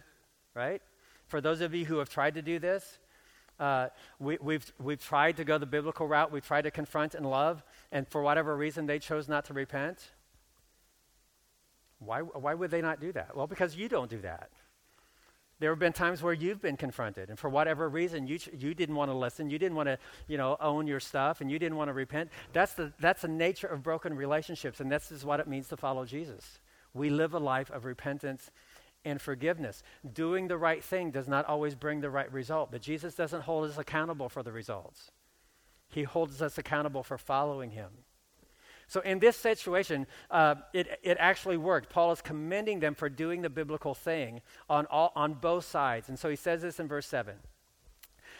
right? 0.54 0.82
For 1.28 1.42
those 1.42 1.60
of 1.60 1.76
you 1.76 1.86
who 1.86 1.98
have 1.98 2.10
tried 2.10 2.36
to 2.36 2.42
do 2.42 2.60
this, 2.60 3.00
uh, 3.60 3.88
we, 4.20 4.38
we've, 4.42 4.72
we've 4.80 5.04
tried 5.04 5.38
to 5.38 5.44
go 5.44 5.58
the 5.58 5.66
biblical 5.66 6.08
route. 6.08 6.32
We've 6.32 6.46
tried 6.46 6.64
to 6.64 6.72
confront 6.72 7.16
and 7.16 7.26
love, 7.26 7.64
and 7.92 8.08
for 8.08 8.22
whatever 8.22 8.56
reason, 8.56 8.86
they 8.86 9.00
chose 9.00 9.28
not 9.28 9.46
to 9.46 9.54
repent. 9.54 10.12
Why, 12.00 12.20
why 12.22 12.54
would 12.54 12.72
they 12.72 12.82
not 12.82 13.00
do 13.00 13.12
that? 13.14 13.36
Well, 13.36 13.48
because 13.48 13.76
you 13.76 13.90
don't 13.90 14.10
do 14.10 14.20
that. 14.22 14.50
There 15.60 15.72
have 15.72 15.80
been 15.80 15.94
times 15.94 16.22
where 16.22 16.34
you've 16.34 16.62
been 16.62 16.78
confronted, 16.78 17.30
and 17.30 17.40
for 17.40 17.50
whatever 17.50 17.90
reason, 17.90 18.28
you, 18.28 18.38
you 18.56 18.76
didn't 18.76 18.94
want 18.94 19.10
to 19.10 19.18
listen. 19.18 19.50
You 19.50 19.58
didn't 19.58 19.76
want 19.76 19.88
to, 19.88 19.98
you 20.28 20.38
know, 20.38 20.56
own 20.62 20.86
your 20.86 21.00
stuff, 21.00 21.42
and 21.42 21.50
you 21.50 21.58
didn't 21.58 21.78
want 21.78 21.90
to 21.90 21.94
repent. 21.94 22.30
That's 22.54 22.74
the, 22.74 22.94
that's 23.00 23.24
the 23.24 23.28
nature 23.28 23.66
of 23.66 23.82
broken 23.82 24.14
relationships, 24.14 24.80
and 24.80 24.92
this 24.92 25.12
is 25.12 25.26
what 25.26 25.40
it 25.40 25.48
means 25.48 25.68
to 25.70 25.78
follow 25.78 26.06
Jesus. 26.06 26.60
We 26.94 27.10
live 27.10 27.34
a 27.34 27.40
life 27.40 27.72
of 27.72 27.86
repentance 27.86 28.52
and 29.06 29.22
forgiveness. 29.22 29.84
Doing 30.14 30.48
the 30.48 30.58
right 30.58 30.84
thing 30.84 31.12
does 31.12 31.28
not 31.28 31.46
always 31.46 31.76
bring 31.76 32.02
the 32.02 32.10
right 32.10 32.32
result, 32.32 32.72
but 32.72 32.82
Jesus 32.82 33.16
doesn't 33.16 33.42
hold 33.42 33.70
us 33.70 33.78
accountable 33.78 34.30
for 34.30 34.44
the 34.44 34.52
results. 34.52 35.12
He 35.90 36.04
holds 36.04 36.42
us 36.42 36.58
accountable 36.58 37.04
for 37.04 37.18
following 37.18 37.72
him. 37.72 37.90
So 38.88 39.02
in 39.02 39.20
this 39.20 39.36
situation, 39.36 40.08
uh, 40.32 40.56
it, 40.74 41.00
it 41.04 41.18
actually 41.20 41.58
worked. 41.58 41.90
Paul 41.90 42.14
is 42.14 42.22
commending 42.22 42.80
them 42.80 42.96
for 42.96 43.10
doing 43.10 43.42
the 43.42 43.50
biblical 43.50 43.94
thing 43.94 44.42
on, 44.70 44.86
all, 44.86 45.12
on 45.16 45.34
both 45.34 45.66
sides. 45.66 46.08
And 46.08 46.18
so 46.18 46.30
he 46.30 46.38
says 46.38 46.62
this 46.62 46.80
in 46.80 46.88
verse 46.88 47.06
7. 47.08 47.36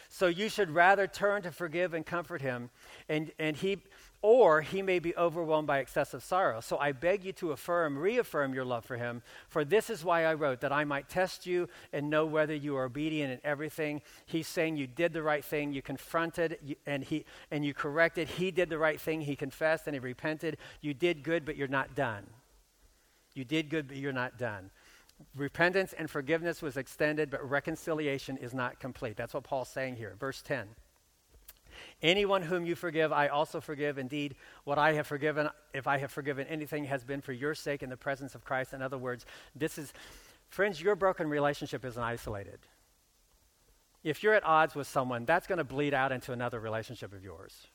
So 0.08 0.26
you 0.26 0.48
should 0.48 0.70
rather 0.70 1.06
turn 1.06 1.42
to 1.42 1.50
forgive 1.50 1.92
and 1.92 2.04
comfort 2.04 2.40
him, 2.40 2.70
and, 3.10 3.30
and 3.38 3.54
he, 3.56 3.78
or 4.20 4.62
he 4.62 4.82
may 4.82 4.98
be 4.98 5.16
overwhelmed 5.16 5.66
by 5.66 5.78
excessive 5.78 6.24
sorrow. 6.24 6.60
So 6.60 6.76
I 6.78 6.92
beg 6.92 7.24
you 7.24 7.32
to 7.34 7.52
affirm, 7.52 7.96
reaffirm 7.96 8.52
your 8.52 8.64
love 8.64 8.84
for 8.84 8.96
him, 8.96 9.22
for 9.48 9.64
this 9.64 9.90
is 9.90 10.04
why 10.04 10.24
I 10.24 10.34
wrote, 10.34 10.60
that 10.60 10.72
I 10.72 10.84
might 10.84 11.08
test 11.08 11.46
you 11.46 11.68
and 11.92 12.10
know 12.10 12.26
whether 12.26 12.54
you 12.54 12.76
are 12.76 12.84
obedient 12.84 13.32
in 13.32 13.40
everything. 13.44 14.02
He's 14.26 14.48
saying 14.48 14.76
you 14.76 14.88
did 14.88 15.12
the 15.12 15.22
right 15.22 15.44
thing, 15.44 15.72
you 15.72 15.82
confronted, 15.82 16.76
and, 16.84 17.04
he, 17.04 17.24
and 17.50 17.64
you 17.64 17.74
corrected. 17.74 18.28
He 18.28 18.50
did 18.50 18.70
the 18.70 18.78
right 18.78 19.00
thing, 19.00 19.20
he 19.20 19.36
confessed 19.36 19.86
and 19.86 19.94
he 19.94 20.00
repented. 20.00 20.56
You 20.80 20.94
did 20.94 21.22
good, 21.22 21.44
but 21.44 21.56
you're 21.56 21.68
not 21.68 21.94
done. 21.94 22.26
You 23.34 23.44
did 23.44 23.70
good, 23.70 23.86
but 23.86 23.96
you're 23.96 24.12
not 24.12 24.36
done. 24.36 24.70
Repentance 25.36 25.92
and 25.92 26.10
forgiveness 26.10 26.60
was 26.60 26.76
extended, 26.76 27.30
but 27.30 27.48
reconciliation 27.48 28.36
is 28.36 28.52
not 28.52 28.80
complete. 28.80 29.16
That's 29.16 29.34
what 29.34 29.44
Paul's 29.44 29.68
saying 29.68 29.96
here. 29.96 30.16
Verse 30.18 30.42
10. 30.42 30.66
Anyone 32.02 32.42
whom 32.42 32.64
you 32.64 32.74
forgive, 32.74 33.12
I 33.12 33.28
also 33.28 33.60
forgive. 33.60 33.98
Indeed, 33.98 34.36
what 34.64 34.78
I 34.78 34.92
have 34.92 35.06
forgiven, 35.06 35.48
if 35.74 35.86
I 35.86 35.98
have 35.98 36.12
forgiven 36.12 36.46
anything, 36.46 36.84
has 36.84 37.02
been 37.02 37.20
for 37.20 37.32
your 37.32 37.54
sake 37.54 37.82
in 37.82 37.90
the 37.90 37.96
presence 37.96 38.34
of 38.34 38.44
Christ. 38.44 38.72
In 38.72 38.82
other 38.82 38.98
words, 38.98 39.26
this 39.56 39.78
is, 39.78 39.92
friends, 40.48 40.80
your 40.80 40.94
broken 40.94 41.28
relationship 41.28 41.84
isn't 41.84 42.02
isolated. 42.02 42.60
If 44.04 44.22
you're 44.22 44.34
at 44.34 44.44
odds 44.44 44.76
with 44.76 44.86
someone, 44.86 45.24
that's 45.24 45.48
going 45.48 45.58
to 45.58 45.64
bleed 45.64 45.92
out 45.92 46.12
into 46.12 46.32
another 46.32 46.60
relationship 46.60 47.12
of 47.12 47.24
yours 47.24 47.66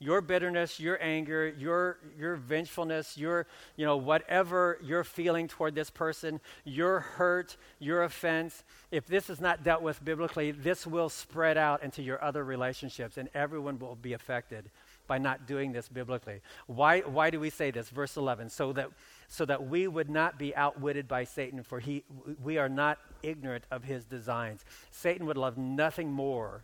your 0.00 0.20
bitterness, 0.20 0.78
your 0.78 1.02
anger, 1.02 1.48
your, 1.58 1.98
your 2.16 2.36
vengefulness, 2.36 3.18
your, 3.18 3.46
you 3.76 3.84
know, 3.84 3.96
whatever 3.96 4.78
you're 4.82 5.04
feeling 5.04 5.48
toward 5.48 5.74
this 5.74 5.90
person, 5.90 6.40
your 6.64 7.00
hurt, 7.00 7.56
your 7.80 8.04
offense, 8.04 8.62
if 8.90 9.06
this 9.06 9.28
is 9.28 9.40
not 9.40 9.64
dealt 9.64 9.82
with 9.82 10.04
biblically, 10.04 10.52
this 10.52 10.86
will 10.86 11.08
spread 11.08 11.56
out 11.56 11.82
into 11.82 12.02
your 12.02 12.22
other 12.22 12.44
relationships 12.44 13.18
and 13.18 13.28
everyone 13.34 13.78
will 13.78 13.96
be 13.96 14.12
affected 14.12 14.70
by 15.08 15.18
not 15.18 15.46
doing 15.46 15.72
this 15.72 15.88
biblically. 15.88 16.42
Why, 16.66 17.00
why 17.00 17.30
do 17.30 17.40
we 17.40 17.50
say 17.50 17.70
this? 17.70 17.88
Verse 17.88 18.16
11, 18.16 18.50
so 18.50 18.72
that, 18.74 18.90
so 19.26 19.44
that 19.46 19.66
we 19.66 19.88
would 19.88 20.10
not 20.10 20.38
be 20.38 20.54
outwitted 20.54 21.08
by 21.08 21.24
Satan, 21.24 21.62
for 21.62 21.80
he, 21.80 22.04
we 22.42 22.58
are 22.58 22.68
not 22.68 22.98
ignorant 23.22 23.64
of 23.70 23.84
his 23.84 24.04
designs. 24.04 24.64
Satan 24.90 25.26
would 25.26 25.38
love 25.38 25.56
nothing 25.56 26.12
more 26.12 26.62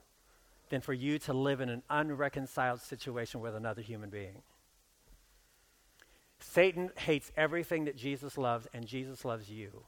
than 0.71 0.81
for 0.81 0.93
you 0.93 1.19
to 1.21 1.33
live 1.33 1.61
in 1.61 1.69
an 1.69 1.83
unreconciled 1.91 2.81
situation 2.81 3.41
with 3.41 3.55
another 3.55 3.83
human 3.83 4.11
being. 4.11 4.43
Satan 6.41 6.91
hates 6.97 7.33
everything 7.37 7.85
that 7.85 7.97
Jesus 7.97 8.37
loves, 8.37 8.67
and 8.75 8.87
Jesus 8.87 9.25
loves 9.25 9.49
you. 9.49 9.85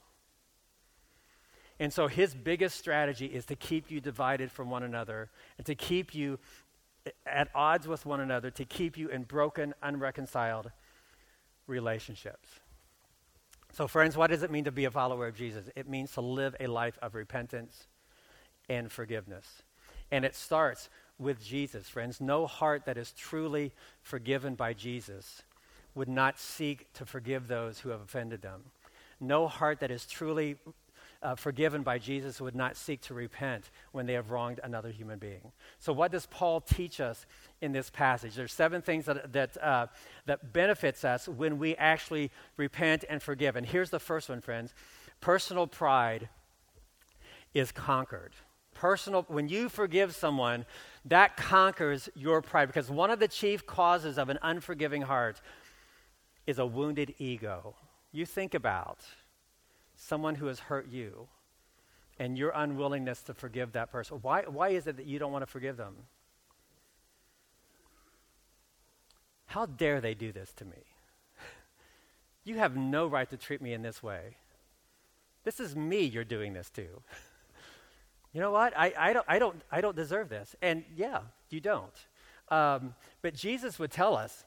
And 1.79 1.93
so 1.93 2.07
his 2.07 2.35
biggest 2.35 2.79
strategy 2.79 3.27
is 3.27 3.45
to 3.47 3.57
keep 3.57 3.91
you 3.91 4.01
divided 4.01 4.51
from 4.51 4.71
one 4.71 4.83
another 4.83 5.31
and 5.59 5.67
to 5.67 5.75
keep 5.75 6.15
you 6.15 6.39
at 7.27 7.49
odds 7.55 7.87
with 7.87 8.07
one 8.07 8.21
another, 8.21 8.51
to 8.51 8.65
keep 8.65 8.97
you 8.97 9.09
in 9.09 9.25
broken, 9.25 9.75
unreconciled 9.83 10.71
relationships. 11.67 12.49
So, 13.73 13.87
friends, 13.87 14.17
what 14.17 14.31
does 14.31 14.43
it 14.43 14.51
mean 14.51 14.65
to 14.65 14.73
be 14.73 14.87
a 14.87 14.91
follower 14.91 15.27
of 15.27 15.37
Jesus? 15.37 15.69
It 15.77 15.89
means 15.89 16.11
to 16.13 16.23
live 16.23 16.57
a 16.59 16.67
life 16.67 16.99
of 17.03 17.15
repentance 17.15 17.89
and 18.69 18.91
forgiveness. 18.91 19.63
And 20.11 20.25
it 20.25 20.35
starts 20.35 20.89
with 21.19 21.43
Jesus, 21.43 21.89
friends. 21.89 22.21
No 22.21 22.47
heart 22.47 22.85
that 22.87 22.97
is 22.97 23.13
truly 23.13 23.73
forgiven 24.03 24.55
by 24.55 24.73
Jesus 24.73 25.43
would 25.95 26.09
not 26.09 26.39
seek 26.39 26.93
to 26.95 27.07
forgive 27.07 27.49
those 27.49 27.81
who 27.81 27.89
have 27.89 28.01
offended 28.01 28.43
them. 28.43 28.65
No 29.19 29.49
heart 29.49 29.81
that 29.81 29.91
is 29.91 30.05
truly 30.05 30.57
uh, 31.23 31.35
forgiven 31.35 31.83
by 31.83 31.99
Jesus 31.99 32.41
would 32.41 32.55
not 32.55 32.77
seek 32.77 33.01
to 33.01 33.15
repent 33.15 33.71
when 33.93 34.05
they 34.05 34.13
have 34.13 34.31
wronged 34.31 34.61
another 34.63 34.91
human 34.91 35.19
being. 35.19 35.53
So, 35.79 35.93
what 35.93 36.13
does 36.13 36.27
Paul 36.27 36.61
teach 36.61 37.01
us 37.01 37.25
in 37.63 37.73
this 37.73 37.89
passage? 37.89 38.35
There's 38.35 38.53
seven 38.53 38.83
things 38.83 39.07
that 39.07 39.33
that 39.33 39.63
uh, 39.63 39.87
that 40.27 40.53
benefits 40.53 41.05
us 41.05 41.27
when 41.27 41.59
we 41.59 41.75
actually 41.77 42.31
repent 42.59 43.05
and 43.09 43.23
forgive. 43.23 43.57
And 43.57 43.67
here's 43.67 43.91
the 43.91 43.99
first 43.99 44.29
one, 44.29 44.43
friends: 44.43 44.75
personal 45.21 45.67
pride 45.67 46.29
is 47.55 47.73
conquered 47.73 48.35
personal, 48.77 49.25
when 49.29 49.49
you 49.49 49.69
forgive 49.69 50.15
someone, 50.15 50.67
that 51.07 51.37
conquers 51.37 52.09
your 52.15 52.43
pride. 52.43 52.67
Because 52.67 52.91
one 52.91 53.11
of 53.11 53.19
the 53.19 53.29
chief 53.29 53.67
causes 53.67 54.19
of 54.19 54.29
an 54.29 54.39
unforgiving 54.43 55.03
heart 55.03 55.41
is 56.47 56.59
a 56.59 56.67
wounded 56.67 57.15
ego. 57.19 57.75
You 58.13 58.27
think 58.27 58.55
about 58.55 59.01
someone 59.97 60.37
who 60.37 60.47
has 60.47 60.61
hurt 60.61 60.89
you 60.89 61.29
and 62.19 62.37
your 62.37 62.53
unwillingness 62.55 63.23
to 63.25 63.35
forgive 63.35 63.73
that 63.73 63.91
person. 63.91 64.19
Why, 64.23 64.43
why 64.43 64.71
is 64.71 64.87
it 64.87 64.97
that 64.97 65.07
you 65.07 65.19
don't 65.19 65.33
want 65.33 65.43
to 65.43 65.51
forgive 65.51 65.77
them? 65.77 65.95
How 69.47 69.67
dare 69.67 70.01
they 70.01 70.15
do 70.15 70.33
this 70.33 70.53
to 70.55 70.65
me? 70.65 70.73
You 72.45 72.59
have 72.59 72.77
no 72.77 73.09
right 73.09 73.29
to 73.31 73.37
treat 73.37 73.61
me 73.61 73.73
in 73.73 73.83
this 73.83 74.05
way. 74.05 74.37
This 75.43 75.59
is 75.59 75.75
me 75.75 76.03
you're 76.03 76.23
doing 76.23 76.53
this 76.53 76.71
to. 76.71 76.87
you 78.37 78.43
know 78.43 78.51
what? 78.51 78.75
I, 78.77 78.93
I, 78.99 79.13
don't, 79.15 79.25
I, 79.27 79.39
don't, 79.39 79.63
I 79.73 79.81
don't 79.81 79.97
deserve 79.97 80.29
this. 80.29 80.55
And 80.61 80.85
yeah, 80.95 81.21
you 81.49 81.59
don't. 81.59 81.95
Um, 82.51 82.95
but 83.23 83.33
Jesus 83.35 83.79
would 83.79 83.91
tell 83.91 84.15
us 84.15 84.45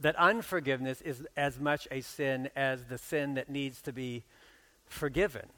that 0.00 0.16
unforgiveness 0.16 1.02
is 1.02 1.26
as 1.36 1.60
much 1.60 1.86
a 1.90 2.00
sin 2.00 2.48
as 2.56 2.86
the 2.86 2.96
sin 2.96 3.34
that 3.34 3.50
needs 3.50 3.82
to 3.82 3.92
be 3.92 4.24
forgiven. 4.86 5.50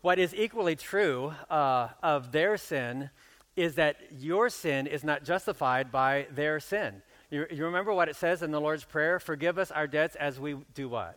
What 0.00 0.18
is 0.18 0.34
equally 0.34 0.74
true 0.74 1.34
uh, 1.48 1.90
of 2.02 2.32
their 2.32 2.56
sin 2.56 3.10
is 3.54 3.76
that 3.76 3.94
your 4.10 4.48
sin 4.48 4.88
is 4.88 5.04
not 5.04 5.22
justified 5.22 5.92
by 5.92 6.26
their 6.32 6.58
sin. 6.58 7.00
You, 7.30 7.46
you 7.48 7.64
remember 7.64 7.92
what 7.92 8.08
it 8.08 8.16
says 8.16 8.42
in 8.42 8.50
the 8.50 8.60
Lord's 8.60 8.82
Prayer? 8.82 9.20
Forgive 9.20 9.56
us 9.56 9.70
our 9.70 9.86
debts 9.86 10.16
as 10.16 10.40
we 10.40 10.56
do 10.74 10.88
what? 10.88 11.16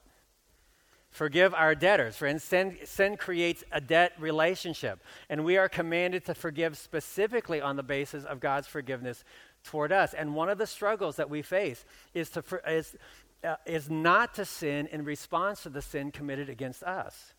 Forgive 1.14 1.54
our 1.54 1.76
debtors. 1.76 2.16
Friends, 2.16 2.44
sin, 2.44 2.76
sin 2.86 3.18
creates 3.18 3.64
a 3.72 3.80
debt 3.80 4.14
relationship, 4.18 5.00
and 5.30 5.46
we 5.46 5.58
are 5.58 5.70
commanded 5.70 6.26
to 6.26 6.34
forgive 6.34 6.76
specifically 6.76 7.62
on 7.62 7.76
the 7.76 7.84
basis 7.84 8.26
of 8.26 8.40
God's 8.40 8.66
forgiveness 8.66 9.24
toward 9.64 9.92
us. 9.92 10.16
And 10.16 10.34
one 10.34 10.50
of 10.50 10.58
the 10.58 10.66
struggles 10.66 11.18
that 11.18 11.30
we 11.30 11.44
face 11.44 11.86
is, 12.16 12.32
to, 12.32 12.44
is, 12.68 12.96
uh, 13.44 13.58
is 13.68 13.92
not 13.92 14.34
to 14.34 14.44
sin 14.44 14.88
in 14.88 15.06
response 15.06 15.62
to 15.64 15.70
the 15.70 15.84
sin 15.84 16.10
committed 16.10 16.50
against 16.50 16.82
us. 16.82 17.36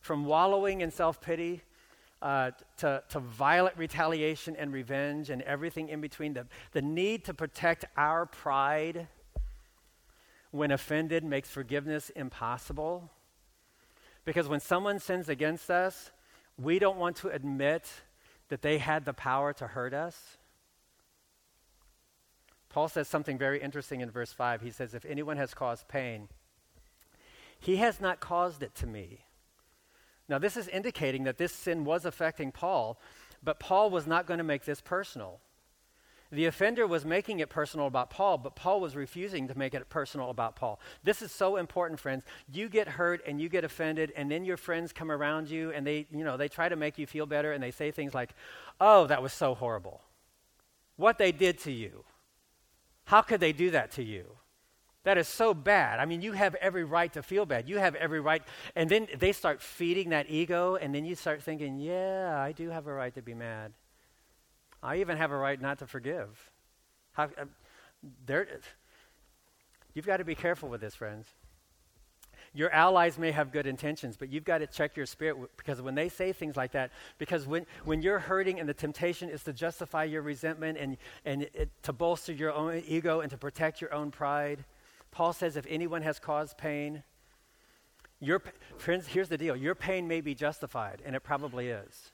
From 0.00 0.24
wallowing 0.24 0.80
in 0.80 0.90
self 0.90 1.20
pity 1.20 1.60
uh, 2.22 2.52
to, 2.78 3.02
to 3.10 3.20
violent 3.20 3.76
retaliation 3.76 4.56
and 4.56 4.72
revenge 4.72 5.28
and 5.28 5.42
everything 5.42 5.90
in 5.90 6.00
between, 6.00 6.32
the, 6.32 6.46
the 6.72 6.80
need 6.80 7.26
to 7.26 7.34
protect 7.34 7.84
our 7.98 8.24
pride 8.24 9.08
when 10.52 10.70
offended 10.70 11.24
makes 11.24 11.50
forgiveness 11.50 12.10
impossible. 12.10 13.10
Because 14.24 14.48
when 14.48 14.60
someone 14.60 15.00
sins 15.00 15.28
against 15.28 15.70
us, 15.70 16.12
we 16.56 16.78
don't 16.78 16.98
want 16.98 17.16
to 17.16 17.28
admit 17.28 17.90
that 18.48 18.62
they 18.62 18.78
had 18.78 19.04
the 19.04 19.14
power 19.14 19.52
to 19.54 19.66
hurt 19.66 19.94
us. 19.94 20.36
Paul 22.68 22.88
says 22.88 23.08
something 23.08 23.36
very 23.36 23.60
interesting 23.60 24.00
in 24.00 24.10
verse 24.10 24.32
5. 24.32 24.60
He 24.60 24.70
says, 24.70 24.94
If 24.94 25.04
anyone 25.04 25.38
has 25.38 25.52
caused 25.52 25.88
pain, 25.88 26.28
he 27.58 27.76
has 27.76 28.00
not 28.00 28.20
caused 28.20 28.62
it 28.62 28.74
to 28.76 28.86
me. 28.86 29.20
Now, 30.28 30.38
this 30.38 30.56
is 30.56 30.68
indicating 30.68 31.24
that 31.24 31.38
this 31.38 31.52
sin 31.52 31.84
was 31.84 32.04
affecting 32.04 32.52
Paul, 32.52 32.98
but 33.42 33.58
Paul 33.58 33.90
was 33.90 34.06
not 34.06 34.26
going 34.26 34.38
to 34.38 34.44
make 34.44 34.64
this 34.64 34.80
personal. 34.80 35.40
The 36.32 36.46
offender 36.46 36.86
was 36.86 37.04
making 37.04 37.40
it 37.40 37.50
personal 37.50 37.86
about 37.86 38.08
Paul, 38.08 38.38
but 38.38 38.56
Paul 38.56 38.80
was 38.80 38.96
refusing 38.96 39.48
to 39.48 39.58
make 39.58 39.74
it 39.74 39.90
personal 39.90 40.30
about 40.30 40.56
Paul. 40.56 40.80
This 41.04 41.20
is 41.20 41.30
so 41.30 41.56
important, 41.56 42.00
friends. 42.00 42.24
You 42.50 42.70
get 42.70 42.88
hurt 42.88 43.20
and 43.26 43.38
you 43.38 43.50
get 43.50 43.64
offended, 43.64 44.14
and 44.16 44.30
then 44.30 44.42
your 44.46 44.56
friends 44.56 44.94
come 44.94 45.12
around 45.12 45.50
you 45.50 45.72
and 45.72 45.86
they, 45.86 46.06
you 46.10 46.24
know, 46.24 46.38
they 46.38 46.48
try 46.48 46.70
to 46.70 46.76
make 46.76 46.96
you 46.96 47.06
feel 47.06 47.26
better 47.26 47.52
and 47.52 47.62
they 47.62 47.70
say 47.70 47.90
things 47.90 48.14
like, 48.14 48.34
Oh, 48.80 49.06
that 49.08 49.22
was 49.22 49.34
so 49.34 49.54
horrible. 49.54 50.00
What 50.96 51.18
they 51.18 51.32
did 51.32 51.58
to 51.60 51.70
you. 51.70 52.04
How 53.04 53.20
could 53.20 53.40
they 53.40 53.52
do 53.52 53.70
that 53.72 53.90
to 53.92 54.02
you? 54.02 54.38
That 55.04 55.18
is 55.18 55.28
so 55.28 55.52
bad. 55.52 56.00
I 56.00 56.06
mean, 56.06 56.22
you 56.22 56.32
have 56.32 56.54
every 56.54 56.84
right 56.84 57.12
to 57.12 57.22
feel 57.22 57.44
bad. 57.44 57.68
You 57.68 57.78
have 57.78 57.94
every 57.96 58.20
right. 58.20 58.42
And 58.74 58.88
then 58.88 59.08
they 59.18 59.32
start 59.32 59.60
feeding 59.60 60.10
that 60.10 60.30
ego, 60.30 60.76
and 60.76 60.94
then 60.94 61.04
you 61.04 61.16
start 61.16 61.42
thinking, 61.42 61.78
yeah, 61.78 62.38
I 62.38 62.52
do 62.52 62.70
have 62.70 62.86
a 62.86 62.92
right 62.92 63.12
to 63.16 63.22
be 63.22 63.34
mad. 63.34 63.72
I 64.82 64.96
even 64.96 65.16
have 65.16 65.30
a 65.30 65.36
right 65.36 65.60
not 65.60 65.78
to 65.78 65.86
forgive. 65.86 66.50
How, 67.12 67.24
uh, 67.24 67.44
you've 69.94 70.06
got 70.06 70.16
to 70.16 70.24
be 70.24 70.34
careful 70.34 70.68
with 70.68 70.80
this, 70.80 70.94
friends. 70.94 71.26
Your 72.54 72.70
allies 72.70 73.18
may 73.18 73.30
have 73.30 73.50
good 73.50 73.66
intentions, 73.66 74.16
but 74.16 74.30
you've 74.30 74.44
got 74.44 74.58
to 74.58 74.66
check 74.66 74.94
your 74.96 75.06
spirit 75.06 75.34
w- 75.34 75.48
because 75.56 75.80
when 75.80 75.94
they 75.94 76.10
say 76.10 76.32
things 76.32 76.54
like 76.54 76.72
that, 76.72 76.90
because 77.16 77.46
when, 77.46 77.64
when 77.84 78.02
you're 78.02 78.18
hurting 78.18 78.60
and 78.60 78.68
the 78.68 78.74
temptation 78.74 79.30
is 79.30 79.42
to 79.44 79.54
justify 79.54 80.04
your 80.04 80.20
resentment 80.20 80.76
and, 80.76 80.98
and 81.24 81.42
it, 81.54 81.70
to 81.84 81.94
bolster 81.94 82.32
your 82.32 82.52
own 82.52 82.82
ego 82.86 83.20
and 83.20 83.30
to 83.30 83.38
protect 83.38 83.80
your 83.80 83.94
own 83.94 84.10
pride, 84.10 84.64
Paul 85.12 85.32
says 85.32 85.56
if 85.56 85.64
anyone 85.66 86.02
has 86.02 86.18
caused 86.18 86.58
pain, 86.58 87.02
your, 88.20 88.42
friends, 88.76 89.06
here's 89.06 89.28
the 89.28 89.38
deal 89.38 89.56
your 89.56 89.74
pain 89.74 90.06
may 90.06 90.20
be 90.20 90.34
justified, 90.34 91.00
and 91.06 91.16
it 91.16 91.22
probably 91.22 91.68
is, 91.68 92.12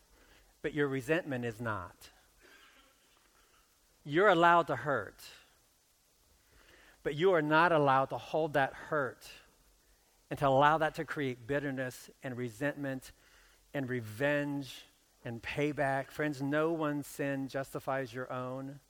but 0.63 0.73
your 0.73 0.87
resentment 0.87 1.45
is 1.45 1.61
not. 1.61 2.11
You're 4.09 4.29
allowed 4.29 4.69
to 4.69 4.77
hurt, 4.77 5.23
but 7.03 7.15
you 7.15 7.35
are 7.35 7.43
not 7.43 7.73
allowed 7.73 8.07
to 8.07 8.17
hold 8.17 8.55
that 8.55 8.73
hurt 8.73 9.29
and 10.31 10.39
to 10.39 10.49
allow 10.49 10.79
that 10.79 10.95
to 10.95 11.05
create 11.05 11.47
bitterness 11.47 12.09
and 12.23 12.35
resentment 12.35 13.13
and 13.75 13.87
revenge 13.87 14.87
and 15.27 15.43
payback. 15.43 16.11
Friends, 16.11 16.41
no 16.41 16.73
one's 16.73 17.07
sin 17.07 17.49
justifies 17.49 18.15
your 18.15 18.33
own. 18.33 18.81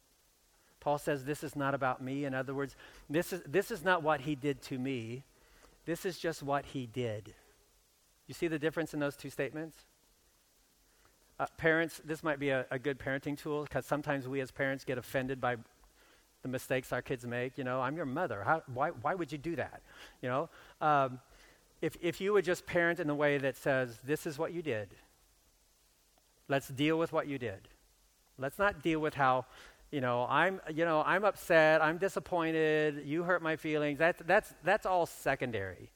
Paul 0.79 0.99
says 0.99 1.25
this 1.25 1.43
is 1.43 1.57
not 1.57 1.75
about 1.75 2.01
me. 2.01 2.25
In 2.25 2.33
other 2.33 2.55
words, 2.55 2.77
this 3.11 3.33
is, 3.33 3.43
this 3.45 3.73
is 3.73 3.83
not 3.83 4.05
what 4.05 4.21
he 4.21 4.37
did 4.37 4.63
to 4.63 4.79
me. 4.79 5.25
This 5.85 6.07
is 6.07 6.17
just 6.17 6.45
what 6.45 6.65
he 6.65 6.87
did. 6.87 7.35
You 8.29 8.35
see 8.35 8.47
the 8.47 8.59
difference 8.59 8.95
in 8.95 9.01
those 9.01 9.17
two 9.17 9.31
statements? 9.31 9.79
Uh, 11.41 11.47
parents, 11.57 12.01
this 12.05 12.23
might 12.23 12.41
be 12.41 12.51
a, 12.51 12.67
a 12.71 12.79
good 12.79 12.99
parenting 12.99 13.39
tool 13.39 13.63
because 13.63 13.87
sometimes 13.87 14.27
we 14.27 14.41
as 14.41 14.51
parents 14.51 14.85
get 14.85 14.99
offended 14.99 15.41
by 15.41 15.57
the 16.43 16.49
mistakes 16.49 16.93
our 16.93 17.03
kids 17.03 17.25
make. 17.25 17.57
You 17.57 17.65
know, 17.65 17.81
I'm 17.81 17.97
your 17.97 18.07
mother. 18.07 18.43
How, 18.45 18.63
why, 18.73 18.91
why 18.91 19.15
would 19.15 19.31
you 19.31 19.39
do 19.39 19.57
that? 19.57 19.83
You 20.21 20.29
know, 20.29 20.49
um, 20.81 21.21
if, 21.81 21.97
if 22.01 22.21
you 22.21 22.33
would 22.33 22.45
just 22.45 22.67
parent 22.67 22.99
in 22.99 23.07
the 23.07 23.15
way 23.15 23.39
that 23.39 23.57
says, 23.57 23.99
this 24.05 24.27
is 24.27 24.39
what 24.39 24.53
you 24.53 24.63
did, 24.63 24.89
let's 26.49 26.69
deal 26.69 26.99
with 26.99 27.13
what 27.13 27.29
you 27.29 27.39
did. 27.39 27.69
Let's 28.37 28.59
not 28.59 28.83
deal 28.83 28.99
with 28.99 29.15
how, 29.15 29.47
you 29.93 30.01
know, 30.01 30.27
I'm, 30.29 30.61
you 30.75 30.85
know, 30.85 31.03
I'm 31.07 31.25
upset, 31.25 31.83
I'm 31.83 31.99
disappointed, 31.99 33.05
you 33.05 33.23
hurt 33.23 33.43
my 33.43 33.57
feelings. 33.57 33.99
That, 34.01 34.27
that's, 34.27 34.55
that's 34.65 34.87
all 34.87 35.07
secondary. 35.07 35.91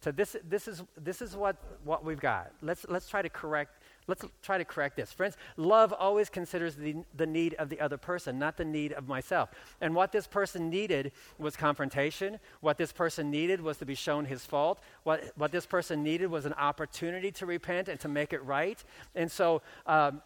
So 0.00 0.12
this, 0.12 0.36
this 0.48 0.68
is, 0.68 0.82
this 0.96 1.22
is 1.22 1.36
what, 1.36 1.56
what 1.84 2.04
we've 2.04 2.20
got. 2.20 2.52
Let's, 2.60 2.86
let's 2.88 3.08
try 3.08 3.22
to 3.22 3.28
correct 3.28 3.82
Let's 4.08 4.24
try 4.42 4.58
to 4.58 4.64
correct 4.64 4.96
this. 4.96 5.12
Friends, 5.12 5.36
love 5.56 5.92
always 5.92 6.28
considers 6.28 6.76
the, 6.76 6.96
the 7.16 7.26
need 7.26 7.54
of 7.54 7.68
the 7.68 7.80
other 7.80 7.96
person, 7.96 8.38
not 8.38 8.56
the 8.56 8.64
need 8.64 8.92
of 8.92 9.08
myself. 9.08 9.50
And 9.80 9.94
what 9.94 10.12
this 10.12 10.26
person 10.26 10.70
needed 10.70 11.12
was 11.38 11.56
confrontation. 11.56 12.38
What 12.60 12.78
this 12.78 12.92
person 12.92 13.30
needed 13.30 13.60
was 13.60 13.78
to 13.78 13.86
be 13.86 13.94
shown 13.94 14.24
his 14.24 14.44
fault. 14.46 14.80
What, 15.02 15.32
what 15.36 15.50
this 15.50 15.66
person 15.66 16.04
needed 16.04 16.28
was 16.28 16.46
an 16.46 16.54
opportunity 16.54 17.32
to 17.32 17.46
repent 17.46 17.88
and 17.88 17.98
to 18.00 18.08
make 18.08 18.32
it 18.32 18.44
right. 18.44 18.82
And 19.14 19.30
so, 19.30 19.62
um, 19.86 20.22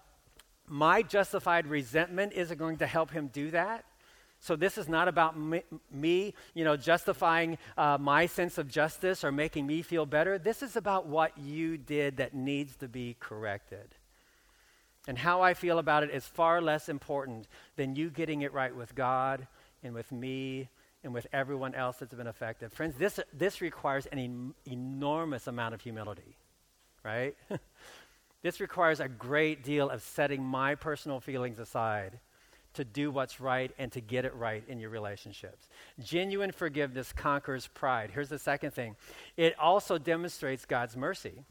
my 0.70 1.02
justified 1.02 1.66
resentment 1.66 2.33
isn't 2.33 2.57
going 2.57 2.76
to 2.76 2.87
help 2.87 3.11
him 3.11 3.26
do 3.33 3.50
that. 3.50 3.85
So 4.40 4.57
this 4.57 4.79
is 4.79 4.88
not 4.88 5.07
about 5.07 5.38
me, 5.38 5.62
me 5.92 6.35
you 6.55 6.64
know, 6.64 6.76
justifying 6.76 7.59
uh, 7.76 7.98
my 8.00 8.24
sense 8.24 8.57
of 8.57 8.68
justice 8.68 9.22
or 9.22 9.31
making 9.31 9.66
me 9.66 9.83
feel 9.83 10.07
better. 10.07 10.38
This 10.38 10.62
is 10.62 10.76
about 10.76 11.07
what 11.07 11.37
you 11.37 11.76
did 11.76 12.16
that 12.16 12.35
needs 12.35 12.74
to 12.76 12.88
be 12.88 13.16
corrected. 13.20 13.94
And 15.07 15.18
how 15.18 15.42
I 15.42 15.55
feel 15.55 15.79
about 15.79 16.05
it 16.05 16.11
is 16.11 16.24
far 16.24 16.62
less 16.62 16.88
important 16.88 17.48
than 17.76 17.96
you 17.96 18.09
getting 18.09 18.40
it 18.40 18.53
right 18.53 18.74
with 18.74 18.94
God 18.94 19.46
and 19.83 19.94
with 19.94 20.11
me 20.11 20.68
and 21.05 21.12
with 21.12 21.26
everyone 21.33 21.74
else 21.74 21.98
that's 21.98 22.14
been 22.14 22.26
affected. 22.26 22.72
Friends, 22.72 22.96
this, 22.96 23.20
this 23.33 23.61
requires 23.61 24.07
an 24.07 24.18
en- 24.18 24.55
enormous 24.66 25.46
amount 25.46 25.74
of 25.74 25.83
humility, 25.83 26.37
right? 27.05 27.37
this 28.42 28.61
requires 28.61 29.00
a 29.00 29.09
great 29.09 29.64
deal 29.64 29.90
of 29.90 30.03
setting 30.03 30.42
my 30.42 30.74
personal 30.74 31.20
feelings 31.20 31.59
aside 31.59 32.18
to 32.74 32.85
do 32.85 33.11
what's 33.11 33.40
right 33.40 33.72
and 33.78 33.90
to 33.92 34.00
get 34.00 34.24
it 34.24 34.35
right 34.35 34.62
in 34.68 34.78
your 34.78 34.90
relationships. 34.90 35.68
Genuine 36.02 36.52
forgiveness 36.52 37.12
conquers 37.12 37.68
pride. 37.68 38.11
Here's 38.12 38.28
the 38.28 38.38
second 38.38 38.72
thing 38.72 38.96
it 39.37 39.59
also 39.59 39.98
demonstrates 39.98 40.64
God's 40.64 40.96
mercy. 40.96 41.44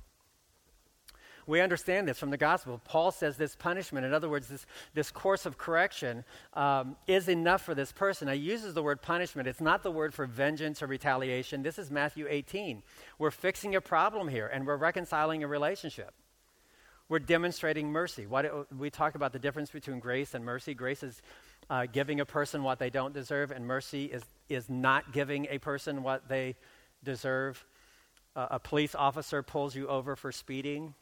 We 1.49 1.61
understand 1.61 2.07
this 2.07 2.19
from 2.19 2.29
the 2.29 2.37
gospel. 2.37 2.79
Paul 2.85 3.09
says 3.09 3.35
this 3.35 3.55
punishment, 3.55 4.05
in 4.05 4.13
other 4.13 4.29
words, 4.29 4.49
this, 4.49 4.67
this 4.93 5.09
course 5.09 5.47
of 5.47 5.57
correction, 5.57 6.23
um, 6.53 6.95
is 7.07 7.27
enough 7.27 7.63
for 7.63 7.73
this 7.73 7.91
person. 7.91 8.27
He 8.27 8.35
uses 8.35 8.75
the 8.75 8.83
word 8.83 9.01
punishment. 9.01 9.47
It's 9.47 9.59
not 9.59 9.81
the 9.81 9.89
word 9.89 10.13
for 10.13 10.27
vengeance 10.27 10.83
or 10.83 10.85
retaliation. 10.85 11.63
This 11.63 11.79
is 11.79 11.89
Matthew 11.89 12.27
18. 12.29 12.83
We're 13.17 13.31
fixing 13.31 13.75
a 13.75 13.81
problem 13.81 14.27
here 14.27 14.45
and 14.45 14.67
we're 14.67 14.77
reconciling 14.77 15.43
a 15.43 15.47
relationship 15.47 16.13
we're 17.09 17.19
demonstrating 17.19 17.91
mercy. 17.91 18.27
We 18.77 18.91
talk 18.91 19.15
about 19.15 19.33
the 19.33 19.39
difference 19.39 19.71
between 19.71 19.99
grace 19.99 20.35
and 20.35 20.45
mercy. 20.45 20.75
Grace 20.75 21.01
is 21.01 21.21
uh, 21.67 21.87
giving 21.91 22.19
a 22.19 22.25
person 22.25 22.61
what 22.61 22.77
they 22.77 22.91
don't 22.91 23.13
deserve, 23.13 23.49
and 23.49 23.65
mercy 23.65 24.05
is, 24.05 24.23
is 24.47 24.69
not 24.69 25.11
giving 25.11 25.47
a 25.49 25.57
person 25.57 26.03
what 26.03 26.29
they 26.29 26.55
deserve. 27.03 27.65
Uh, 28.35 28.47
a 28.51 28.59
police 28.59 28.93
officer 28.93 29.41
pulls 29.41 29.75
you 29.75 29.87
over 29.87 30.15
for 30.15 30.31
speeding. 30.31 30.93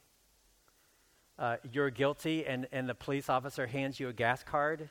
Uh, 1.38 1.58
you're 1.74 1.90
guilty, 1.90 2.46
and, 2.46 2.68
and 2.72 2.88
the 2.88 2.96
police 2.96 3.30
officer 3.30 3.68
hands 3.68 4.00
you 4.00 4.08
a 4.08 4.14
gas 4.14 4.44
card. 4.44 4.90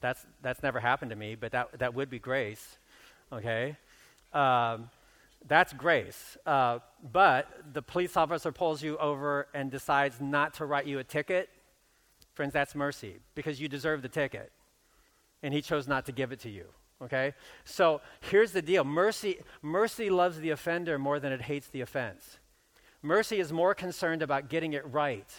That's, 0.00 0.24
that's 0.40 0.62
never 0.62 0.80
happened 0.80 1.10
to 1.10 1.16
me, 1.16 1.34
but 1.34 1.52
that, 1.52 1.78
that 1.80 1.94
would 1.94 2.08
be 2.08 2.18
grace. 2.18 2.78
Okay? 3.30 3.76
Um, 4.32 4.88
that's 5.46 5.72
grace. 5.72 6.36
Uh, 6.44 6.78
but 7.12 7.48
the 7.72 7.82
police 7.82 8.16
officer 8.16 8.52
pulls 8.52 8.82
you 8.82 8.96
over 8.98 9.48
and 9.54 9.70
decides 9.70 10.20
not 10.20 10.54
to 10.54 10.66
write 10.66 10.86
you 10.86 10.98
a 10.98 11.04
ticket. 11.04 11.48
Friends, 12.34 12.52
that's 12.52 12.74
mercy 12.74 13.16
because 13.34 13.60
you 13.60 13.68
deserve 13.68 14.02
the 14.02 14.08
ticket. 14.08 14.52
And 15.42 15.54
he 15.54 15.62
chose 15.62 15.86
not 15.86 16.06
to 16.06 16.12
give 16.12 16.32
it 16.32 16.40
to 16.40 16.50
you. 16.50 16.66
Okay? 17.02 17.34
So 17.64 18.00
here's 18.20 18.52
the 18.52 18.62
deal 18.62 18.84
mercy, 18.84 19.38
mercy 19.62 20.10
loves 20.10 20.40
the 20.40 20.50
offender 20.50 20.98
more 20.98 21.20
than 21.20 21.32
it 21.32 21.42
hates 21.42 21.68
the 21.68 21.80
offense. 21.80 22.38
Mercy 23.02 23.38
is 23.38 23.52
more 23.52 23.74
concerned 23.74 24.22
about 24.22 24.48
getting 24.48 24.72
it 24.72 24.84
right 24.86 25.32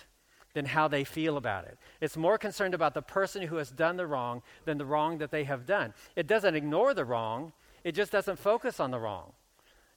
than 0.54 0.66
how 0.66 0.88
they 0.88 1.04
feel 1.04 1.38
about 1.38 1.66
it. 1.66 1.78
It's 2.02 2.18
more 2.18 2.38
concerned 2.38 2.74
about 2.74 2.94
the 2.94 3.02
person 3.02 3.44
who 3.44 3.58
has 3.58 3.70
done 3.70 3.98
the 3.98 4.08
wrong 4.08 4.42
than 4.66 4.78
the 4.78 4.86
wrong 4.86 5.18
that 5.20 5.32
they 5.32 5.44
have 5.44 5.66
done. 5.66 5.94
It 6.16 6.26
doesn't 6.26 6.56
ignore 6.56 6.94
the 6.94 7.06
wrong, 7.06 7.54
it 7.84 7.94
just 7.94 8.12
doesn't 8.12 8.40
focus 8.40 8.80
on 8.80 8.92
the 8.92 9.00
wrong. 9.00 9.34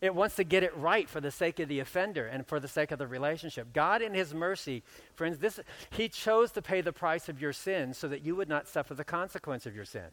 It 0.02 0.16
wants 0.16 0.34
to 0.34 0.44
get 0.44 0.64
it 0.64 0.76
right 0.76 1.08
for 1.08 1.20
the 1.20 1.30
sake 1.30 1.60
of 1.60 1.68
the 1.68 1.78
offender 1.78 2.26
and 2.26 2.44
for 2.44 2.58
the 2.58 2.66
sake 2.66 2.90
of 2.90 2.98
the 2.98 3.06
relationship. 3.06 3.72
God, 3.72 4.02
in 4.02 4.14
His 4.14 4.34
mercy, 4.34 4.82
friends, 5.14 5.38
this, 5.38 5.60
He 5.90 6.08
chose 6.08 6.50
to 6.52 6.60
pay 6.60 6.80
the 6.80 6.92
price 6.92 7.28
of 7.28 7.40
your 7.40 7.52
sin 7.52 7.94
so 7.94 8.08
that 8.08 8.22
you 8.22 8.34
would 8.34 8.48
not 8.48 8.66
suffer 8.66 8.94
the 8.94 9.04
consequence 9.04 9.64
of 9.64 9.76
your 9.76 9.84
sin. 9.84 10.08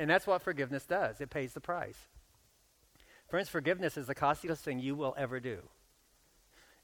And 0.00 0.10
that's 0.10 0.26
what 0.26 0.42
forgiveness 0.42 0.84
does 0.84 1.20
it 1.20 1.30
pays 1.30 1.52
the 1.52 1.60
price. 1.60 2.08
Friends, 3.28 3.48
forgiveness 3.48 3.96
is 3.96 4.08
the 4.08 4.16
costliest 4.16 4.64
thing 4.64 4.80
you 4.80 4.96
will 4.96 5.14
ever 5.16 5.38
do. 5.38 5.60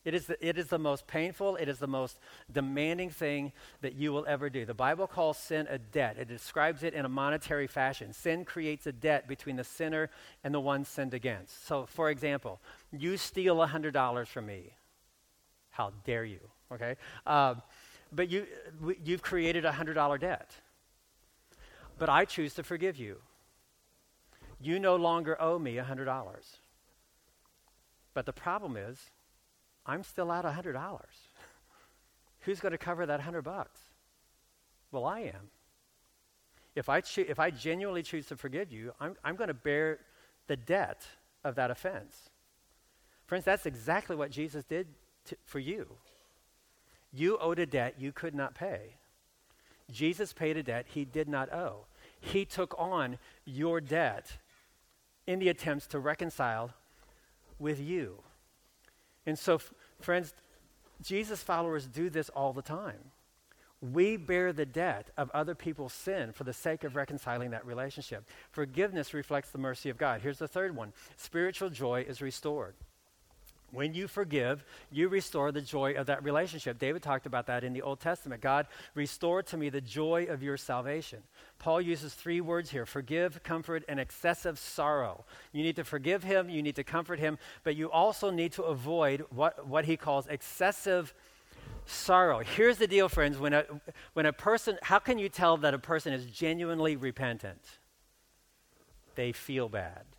It 0.07 0.15
is, 0.15 0.27
the, 0.27 0.47
it 0.47 0.57
is 0.57 0.69
the 0.69 0.79
most 0.79 1.09
painful, 1.09 1.57
it 1.57 1.69
is 1.69 1.81
the 1.81 1.89
most 1.89 2.21
demanding 2.53 3.11
thing 3.11 3.51
that 3.81 3.97
you 3.97 4.13
will 4.13 4.25
ever 4.29 4.49
do. 4.49 4.65
The 4.65 4.73
Bible 4.73 5.09
calls 5.09 5.37
sin 5.37 5.67
a 5.69 5.79
debt. 5.79 6.17
It 6.17 6.29
describes 6.29 6.85
it 6.85 6.95
in 6.95 7.05
a 7.05 7.09
monetary 7.09 7.67
fashion. 7.67 8.13
Sin 8.13 8.45
creates 8.45 8.87
a 8.87 8.93
debt 8.93 9.27
between 9.27 9.57
the 9.57 9.65
sinner 9.65 10.09
and 10.45 10.55
the 10.55 10.61
one 10.61 10.85
sinned 10.85 11.13
against. 11.13 11.67
So, 11.67 11.87
for 11.87 12.09
example, 12.09 12.61
you 12.97 13.17
steal 13.17 13.57
$100 13.57 14.29
from 14.29 14.47
me. 14.47 14.77
How 15.71 15.93
dare 16.05 16.25
you? 16.25 16.39
Okay? 16.73 16.95
Uh, 17.27 17.57
but 18.13 18.31
you, 18.31 18.47
you've 19.03 19.23
created 19.23 19.65
a 19.65 19.73
$100 19.73 20.21
debt. 20.21 20.53
But 21.99 22.09
I 22.09 22.27
choose 22.27 22.55
to 22.55 22.63
forgive 22.63 22.97
you. 22.97 23.17
You 24.61 24.79
no 24.79 24.95
longer 24.95 25.37
owe 25.43 25.59
me 25.59 25.75
$100. 25.75 26.37
But 28.15 28.25
the 28.25 28.33
problem 28.33 28.77
is, 28.77 29.11
I'm 29.87 30.03
still 30.03 30.31
out 30.31 30.45
$100. 30.45 30.77
Who's 32.41 32.61
going 32.61 32.73
to 32.73 32.79
cover 32.79 33.07
that 33.07 33.19
100 33.19 33.43
bucks? 33.43 33.81
Well, 34.93 35.05
I 35.05 35.21
am. 35.21 35.51
If 36.75 36.89
I, 36.89 37.01
cho- 37.01 37.25
if 37.27 37.39
I 37.39 37.51
genuinely 37.51 38.03
choose 38.03 38.27
to 38.27 38.37
forgive 38.37 38.73
you, 38.73 38.93
I'm, 39.01 39.17
I'm 39.25 39.37
going 39.37 39.49
to 39.49 39.55
bear 39.55 39.99
the 40.47 40.57
debt 40.57 41.07
of 41.45 41.55
that 41.55 41.71
offense. 41.71 42.31
Friends, 43.27 43.45
that's 43.45 43.67
exactly 43.67 44.15
what 44.15 44.31
Jesus 44.31 44.65
did 44.65 44.87
for 45.45 45.59
you. 45.59 45.87
You 47.13 47.39
owed 47.39 47.59
a 47.59 47.67
debt 47.67 47.95
you 47.99 48.13
could 48.13 48.35
not 48.35 48.55
pay. 48.55 48.97
Jesus 49.91 50.33
paid 50.33 50.57
a 50.57 50.63
debt 50.63 50.87
he 50.89 51.05
did 51.05 51.29
not 51.29 51.53
owe. 51.53 51.87
He 52.21 52.45
took 52.45 52.75
on 52.79 53.19
your 53.45 53.81
debt 53.81 54.37
in 55.27 55.39
the 55.39 55.49
attempts 55.49 55.87
to 55.89 55.99
reconcile 55.99 56.71
with 57.59 57.81
you. 57.81 58.19
And 59.27 59.39
so, 59.39 59.57
f- 59.57 59.73
friends, 60.01 60.33
Jesus 61.03 61.43
followers 61.43 61.87
do 61.87 62.09
this 62.09 62.29
all 62.31 62.53
the 62.53 62.63
time. 62.63 63.11
We 63.83 64.17
bear 64.17 64.53
the 64.53 64.65
debt 64.65 65.11
of 65.19 65.31
other 65.33 65.55
people's 65.55 65.93
sin 65.93 66.33
for 66.33 66.45
the 66.45 66.53
sake 66.53 66.85
of 66.85 66.97
reconciling 66.97 67.51
that 67.51 67.67
relationship. 67.67 68.25
Forgiveness 68.51 69.13
reflects 69.13 69.51
the 69.51 69.59
mercy 69.59 69.91
of 69.91 69.99
God. 69.99 70.23
Here's 70.23 70.39
the 70.39 70.49
third 70.49 70.75
one 70.75 70.93
spiritual 71.17 71.69
joy 71.69 72.05
is 72.09 72.23
restored. 72.23 72.75
When 73.77 73.93
you 73.93 74.09
forgive, 74.09 74.65
you 74.91 75.11
restore 75.11 75.53
the 75.53 75.61
joy 75.61 75.97
of 75.97 76.07
that 76.07 76.25
relationship. 76.25 76.79
David 76.79 77.03
talked 77.03 77.27
about 77.27 77.47
that 77.49 77.63
in 77.63 77.75
the 77.75 77.83
Old 77.83 78.01
Testament. 78.01 78.41
God, 78.41 78.69
restore 78.95 79.43
to 79.43 79.57
me 79.59 79.69
the 79.69 79.83
joy 79.83 80.25
of 80.31 80.43
your 80.43 80.57
salvation. 80.57 81.19
Paul 81.59 81.83
uses 81.83 82.15
three 82.15 82.41
words 82.41 82.71
here 82.71 82.87
forgive, 82.87 83.43
comfort, 83.43 83.85
and 83.87 84.01
excessive 84.01 84.59
sorrow. 84.59 85.27
You 85.53 85.63
need 85.63 85.77
to 85.77 85.85
forgive 85.85 86.25
him, 86.25 86.49
you 86.49 86.63
need 86.63 86.77
to 86.77 86.85
comfort 86.85 87.19
him, 87.19 87.37
but 87.65 87.77
you 87.77 87.91
also 87.91 88.31
need 88.31 88.53
to 88.53 88.63
avoid 88.63 89.27
what, 89.29 89.69
what 89.69 89.85
he 89.85 89.99
calls 89.99 90.27
excessive 90.27 91.13
sorrow. 91.85 92.39
Here's 92.39 92.79
the 92.79 92.87
deal, 92.87 93.11
friends. 93.11 93.37
When 93.37 93.53
a, 93.53 93.67
when 94.15 94.25
a 94.25 94.33
person, 94.33 94.79
how 94.81 95.01
can 95.01 95.19
you 95.19 95.29
tell 95.29 95.59
that 95.59 95.75
a 95.75 95.79
person 95.79 96.15
is 96.15 96.25
genuinely 96.25 96.97
repentant? 96.97 97.61
They 99.17 99.33
feel 99.33 99.69
bad. 99.69 100.16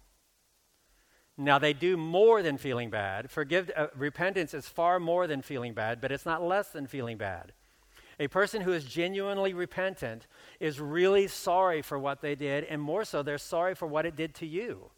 Now, 1.37 1.59
they 1.59 1.73
do 1.73 1.97
more 1.97 2.41
than 2.41 2.57
feeling 2.57 2.89
bad. 2.89 3.29
Forgive, 3.29 3.69
uh, 3.75 3.87
repentance 3.95 4.55
is 4.55 4.67
far 4.67 4.99
more 4.99 5.27
than 5.27 5.43
feeling 5.43 5.73
bad, 5.73 6.01
but 6.01 6.11
it's 6.11 6.25
not 6.25 6.41
less 6.41 6.69
than 6.69 6.87
feeling 6.87 7.17
bad. 7.17 7.53
A 8.19 8.27
person 8.27 8.61
who 8.61 8.73
is 8.73 8.83
genuinely 8.83 9.53
repentant 9.53 10.25
is 10.59 10.79
really 10.79 11.27
sorry 11.27 11.83
for 11.83 11.99
what 11.99 12.21
they 12.21 12.33
did, 12.33 12.63
and 12.63 12.81
more 12.81 13.05
so, 13.05 13.21
they're 13.21 13.37
sorry 13.37 13.75
for 13.75 13.85
what 13.85 14.07
it 14.07 14.15
did 14.15 14.33
to 14.35 14.47
you. 14.47 14.89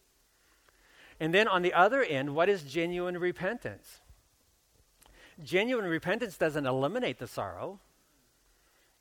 And 1.20 1.34
then 1.34 1.50
on 1.50 1.62
the 1.62 1.74
other 1.74 2.02
end, 2.02 2.34
what 2.34 2.48
is 2.48 2.64
genuine 2.64 3.18
repentance? 3.18 4.00
Genuine 5.44 5.86
repentance 5.86 6.38
doesn't 6.38 6.66
eliminate 6.66 7.20
the 7.20 7.28
sorrow, 7.28 7.80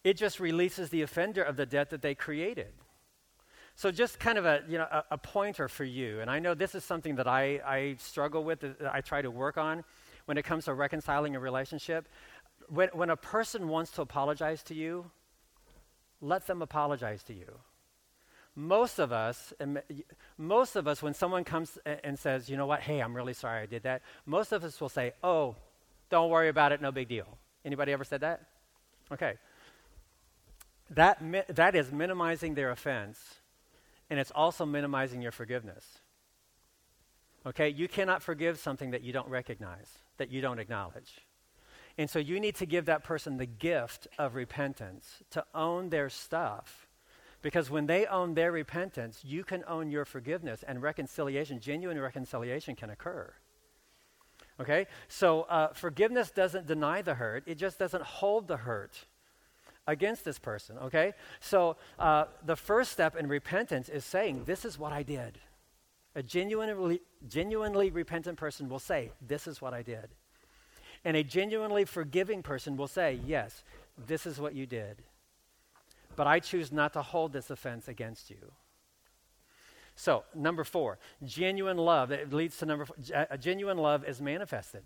it 0.02 0.16
just 0.16 0.40
releases 0.40 0.90
the 0.90 1.02
offender 1.02 1.42
of 1.42 1.56
the 1.56 1.66
debt 1.66 1.90
that 1.90 2.02
they 2.02 2.14
created. 2.14 2.72
So 3.78 3.92
just 3.92 4.18
kind 4.18 4.38
of 4.38 4.44
a, 4.44 4.62
you 4.68 4.76
know, 4.76 4.88
a, 4.90 5.04
a, 5.12 5.18
pointer 5.18 5.68
for 5.68 5.84
you, 5.84 6.18
and 6.18 6.28
I 6.28 6.40
know 6.40 6.52
this 6.52 6.74
is 6.74 6.82
something 6.82 7.14
that 7.14 7.28
I, 7.28 7.60
I 7.64 7.96
struggle 8.00 8.42
with, 8.42 8.58
that 8.58 8.92
I 8.92 9.02
try 9.02 9.22
to 9.22 9.30
work 9.30 9.56
on 9.56 9.84
when 10.24 10.36
it 10.36 10.42
comes 10.42 10.64
to 10.64 10.74
reconciling 10.74 11.36
a 11.36 11.38
relationship. 11.38 12.08
When, 12.66 12.88
when 12.88 13.08
a 13.08 13.16
person 13.16 13.68
wants 13.68 13.92
to 13.92 14.02
apologize 14.02 14.64
to 14.64 14.74
you, 14.74 15.08
let 16.20 16.48
them 16.48 16.60
apologize 16.60 17.22
to 17.24 17.32
you. 17.32 17.46
Most 18.56 18.98
of 18.98 19.12
us, 19.12 19.52
most 20.36 20.74
of 20.74 20.88
us, 20.88 21.00
when 21.00 21.14
someone 21.14 21.44
comes 21.44 21.78
and 21.86 22.18
says, 22.18 22.50
you 22.50 22.56
know 22.56 22.66
what, 22.66 22.80
hey, 22.80 22.98
I'm 22.98 23.14
really 23.14 23.32
sorry 23.32 23.62
I 23.62 23.66
did 23.66 23.84
that, 23.84 24.02
most 24.26 24.50
of 24.50 24.64
us 24.64 24.80
will 24.80 24.88
say, 24.88 25.12
oh, 25.22 25.54
don't 26.10 26.30
worry 26.30 26.48
about 26.48 26.72
it, 26.72 26.82
no 26.82 26.90
big 26.90 27.06
deal. 27.06 27.28
Anybody 27.64 27.92
ever 27.92 28.02
said 28.02 28.22
that? 28.22 28.42
Okay. 29.12 29.34
That, 30.90 31.22
that 31.54 31.76
is 31.76 31.92
minimizing 31.92 32.54
their 32.56 32.72
offense 32.72 33.20
and 34.10 34.18
it's 34.18 34.32
also 34.34 34.64
minimizing 34.64 35.22
your 35.22 35.32
forgiveness. 35.32 35.84
Okay? 37.46 37.68
You 37.68 37.88
cannot 37.88 38.22
forgive 38.22 38.58
something 38.58 38.90
that 38.90 39.02
you 39.02 39.12
don't 39.12 39.28
recognize, 39.28 39.88
that 40.16 40.30
you 40.30 40.40
don't 40.40 40.58
acknowledge. 40.58 41.20
And 41.96 42.08
so 42.08 42.18
you 42.18 42.38
need 42.38 42.54
to 42.56 42.66
give 42.66 42.86
that 42.86 43.02
person 43.02 43.36
the 43.36 43.46
gift 43.46 44.06
of 44.18 44.34
repentance 44.34 45.22
to 45.30 45.44
own 45.54 45.90
their 45.90 46.08
stuff. 46.08 46.86
Because 47.42 47.70
when 47.70 47.86
they 47.86 48.06
own 48.06 48.34
their 48.34 48.52
repentance, 48.52 49.20
you 49.24 49.44
can 49.44 49.64
own 49.66 49.90
your 49.90 50.04
forgiveness 50.04 50.64
and 50.66 50.82
reconciliation, 50.82 51.60
genuine 51.60 51.98
reconciliation 51.98 52.74
can 52.74 52.90
occur. 52.90 53.32
Okay? 54.60 54.86
So 55.08 55.42
uh, 55.42 55.72
forgiveness 55.72 56.30
doesn't 56.30 56.66
deny 56.66 57.02
the 57.02 57.14
hurt, 57.14 57.44
it 57.46 57.56
just 57.56 57.78
doesn't 57.78 58.02
hold 58.02 58.48
the 58.48 58.58
hurt 58.58 59.06
against 59.88 60.24
this 60.24 60.38
person, 60.38 60.78
okay? 60.78 61.14
So 61.40 61.76
uh, 61.98 62.26
the 62.44 62.54
first 62.54 62.92
step 62.92 63.16
in 63.16 63.26
repentance 63.26 63.88
is 63.88 64.04
saying, 64.04 64.44
This 64.44 64.64
is 64.64 64.78
what 64.78 64.92
I 64.92 65.02
did. 65.02 65.38
A 66.14 66.22
genuinely, 66.22 67.00
genuinely 67.26 67.90
repentant 67.90 68.38
person 68.38 68.68
will 68.68 68.78
say, 68.78 69.10
This 69.26 69.48
is 69.48 69.60
what 69.60 69.74
I 69.74 69.82
did. 69.82 70.10
And 71.04 71.16
a 71.16 71.24
genuinely 71.24 71.84
forgiving 71.84 72.42
person 72.42 72.76
will 72.76 72.86
say, 72.86 73.18
Yes, 73.26 73.64
this 74.06 74.26
is 74.26 74.38
what 74.38 74.54
you 74.54 74.66
did. 74.66 75.02
But 76.14 76.26
I 76.26 76.38
choose 76.38 76.70
not 76.70 76.92
to 76.92 77.02
hold 77.02 77.32
this 77.32 77.50
offense 77.50 77.88
against 77.88 78.30
you. 78.30 78.52
So, 79.96 80.24
number 80.34 80.64
four, 80.64 80.98
genuine 81.24 81.78
love. 81.78 82.12
It 82.12 82.32
leads 82.32 82.58
to 82.58 82.66
number 82.66 82.84
four. 82.84 82.96
A 83.30 83.38
genuine 83.38 83.78
love 83.78 84.04
is 84.04 84.20
manifested. 84.20 84.82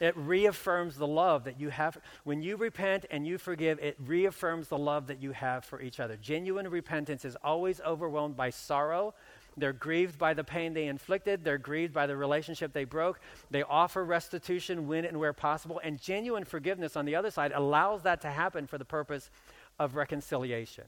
It 0.00 0.16
reaffirms 0.16 0.96
the 0.96 1.06
love 1.06 1.44
that 1.44 1.60
you 1.60 1.70
have. 1.70 1.98
When 2.24 2.42
you 2.42 2.56
repent 2.56 3.06
and 3.10 3.26
you 3.26 3.38
forgive, 3.38 3.78
it 3.78 3.96
reaffirms 4.04 4.68
the 4.68 4.78
love 4.78 5.06
that 5.06 5.22
you 5.22 5.32
have 5.32 5.64
for 5.64 5.80
each 5.80 6.00
other. 6.00 6.16
Genuine 6.16 6.68
repentance 6.68 7.24
is 7.24 7.36
always 7.42 7.80
overwhelmed 7.80 8.36
by 8.36 8.50
sorrow. 8.50 9.14
They're 9.56 9.72
grieved 9.72 10.18
by 10.18 10.34
the 10.34 10.42
pain 10.42 10.74
they 10.74 10.86
inflicted. 10.86 11.44
They're 11.44 11.58
grieved 11.58 11.92
by 11.92 12.06
the 12.06 12.16
relationship 12.16 12.72
they 12.72 12.84
broke. 12.84 13.20
They 13.50 13.62
offer 13.62 14.04
restitution 14.04 14.88
when 14.88 15.04
and 15.04 15.18
where 15.18 15.32
possible. 15.32 15.80
And 15.82 16.00
genuine 16.00 16.44
forgiveness, 16.44 16.96
on 16.96 17.04
the 17.04 17.14
other 17.14 17.30
side, 17.30 17.52
allows 17.54 18.02
that 18.02 18.20
to 18.22 18.28
happen 18.28 18.66
for 18.66 18.78
the 18.78 18.84
purpose 18.84 19.30
of 19.78 19.94
reconciliation. 19.94 20.84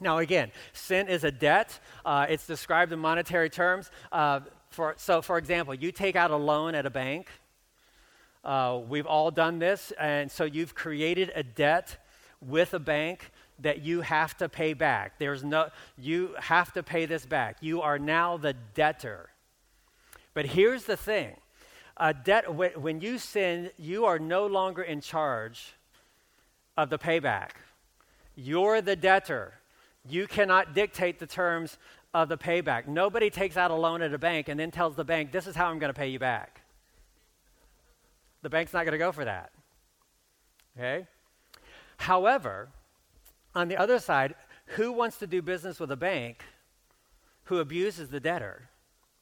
Now, 0.00 0.18
again, 0.18 0.50
sin 0.72 1.08
is 1.08 1.24
a 1.24 1.30
debt. 1.30 1.78
Uh, 2.04 2.24
it's 2.28 2.46
described 2.46 2.92
in 2.92 2.98
monetary 2.98 3.50
terms. 3.50 3.90
Uh, 4.10 4.40
for, 4.70 4.94
so, 4.96 5.20
for 5.20 5.36
example, 5.36 5.74
you 5.74 5.92
take 5.92 6.16
out 6.16 6.30
a 6.30 6.36
loan 6.36 6.74
at 6.74 6.86
a 6.86 6.90
bank 6.90 7.28
uh, 8.44 8.80
we've 8.88 9.06
all 9.06 9.30
done 9.30 9.58
this, 9.58 9.92
and 9.98 10.30
so 10.30 10.44
you've 10.44 10.74
created 10.74 11.30
a 11.34 11.42
debt 11.42 11.96
with 12.40 12.72
a 12.72 12.78
bank 12.78 13.30
that 13.58 13.82
you 13.82 14.00
have 14.00 14.36
to 14.38 14.48
pay 14.48 14.72
back. 14.72 15.18
There's 15.18 15.44
no, 15.44 15.68
you 15.98 16.34
have 16.38 16.72
to 16.72 16.82
pay 16.82 17.06
this 17.06 17.26
back. 17.26 17.58
You 17.60 17.82
are 17.82 17.98
now 17.98 18.38
the 18.38 18.54
debtor. 18.74 19.30
But 20.32 20.46
here's 20.46 20.84
the 20.84 20.96
thing 20.96 21.36
a 21.96 22.14
debt, 22.14 22.54
when 22.54 23.00
you 23.00 23.18
sin, 23.18 23.70
you 23.76 24.06
are 24.06 24.18
no 24.18 24.46
longer 24.46 24.82
in 24.82 25.02
charge 25.02 25.74
of 26.76 26.88
the 26.88 26.98
payback. 26.98 27.50
You're 28.34 28.80
the 28.80 28.96
debtor. 28.96 29.54
You 30.08 30.26
cannot 30.26 30.74
dictate 30.74 31.18
the 31.18 31.26
terms 31.26 31.76
of 32.14 32.30
the 32.30 32.38
payback. 32.38 32.86
Nobody 32.88 33.28
takes 33.28 33.58
out 33.58 33.70
a 33.70 33.74
loan 33.74 34.00
at 34.00 34.14
a 34.14 34.18
bank 34.18 34.48
and 34.48 34.58
then 34.58 34.70
tells 34.70 34.96
the 34.96 35.04
bank, 35.04 35.30
This 35.30 35.46
is 35.46 35.54
how 35.54 35.66
I'm 35.66 35.78
going 35.78 35.92
to 35.92 35.98
pay 35.98 36.08
you 36.08 36.18
back. 36.18 36.59
The 38.42 38.50
bank's 38.50 38.72
not 38.72 38.84
going 38.84 38.92
to 38.92 38.98
go 38.98 39.12
for 39.12 39.24
that. 39.24 39.50
Okay? 40.78 41.06
However, 41.96 42.68
on 43.54 43.68
the 43.68 43.76
other 43.76 43.98
side, 43.98 44.34
who 44.76 44.92
wants 44.92 45.18
to 45.18 45.26
do 45.26 45.42
business 45.42 45.80
with 45.80 45.90
a 45.90 45.96
bank 45.96 46.42
who 47.44 47.58
abuses 47.58 48.08
the 48.08 48.20
debtor? 48.20 48.68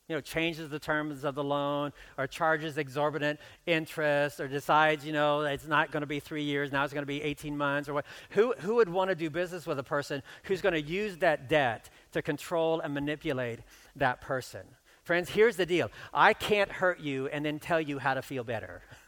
You 0.09 0.14
know, 0.14 0.20
changes 0.22 0.70
the 0.70 0.78
terms 0.78 1.24
of 1.24 1.35
the 1.35 1.44
loan 1.44 1.92
or 2.16 2.26
charges 2.26 2.78
exorbitant 2.78 3.40
interest 3.66 4.40
or 4.40 4.48
decides, 4.48 5.04
you 5.04 5.12
know, 5.12 5.42
it's 5.42 5.66
not 5.66 5.90
going 5.90 6.00
to 6.00 6.07
be 6.07 6.18
three 6.18 6.44
years, 6.44 6.72
now 6.72 6.85
it's 6.85 6.94
going 6.94 7.02
to 7.02 7.07
be 7.07 7.20
18 7.22 7.57
months 7.57 7.90
or 7.90 7.94
what. 7.94 8.07
Who, 8.31 8.54
who 8.61 8.76
would 8.76 8.88
want 8.88 9.11
to 9.11 9.14
do 9.14 9.28
business 9.28 9.66
with 9.66 9.78
a 9.78 9.83
person 9.83 10.22
who's 10.44 10.62
going 10.62 10.72
to 10.72 10.81
use 10.81 11.18
that 11.18 11.48
debt 11.48 11.90
to 12.12 12.22
control 12.22 12.81
and 12.81 12.94
manipulate 12.94 13.61
that 13.96 14.22
person? 14.22 14.62
Friends, 15.04 15.28
here's 15.31 15.57
the 15.57 15.66
deal 15.66 15.90
I 16.12 16.33
can't 16.33 16.70
hurt 16.70 17.00
you 17.00 17.28
and 17.28 17.44
then 17.44 17.59
tell 17.59 17.81
you 17.81 17.98
how 17.98 18.14
to 18.14 18.22
feel 18.22 18.44
better. 18.44 18.83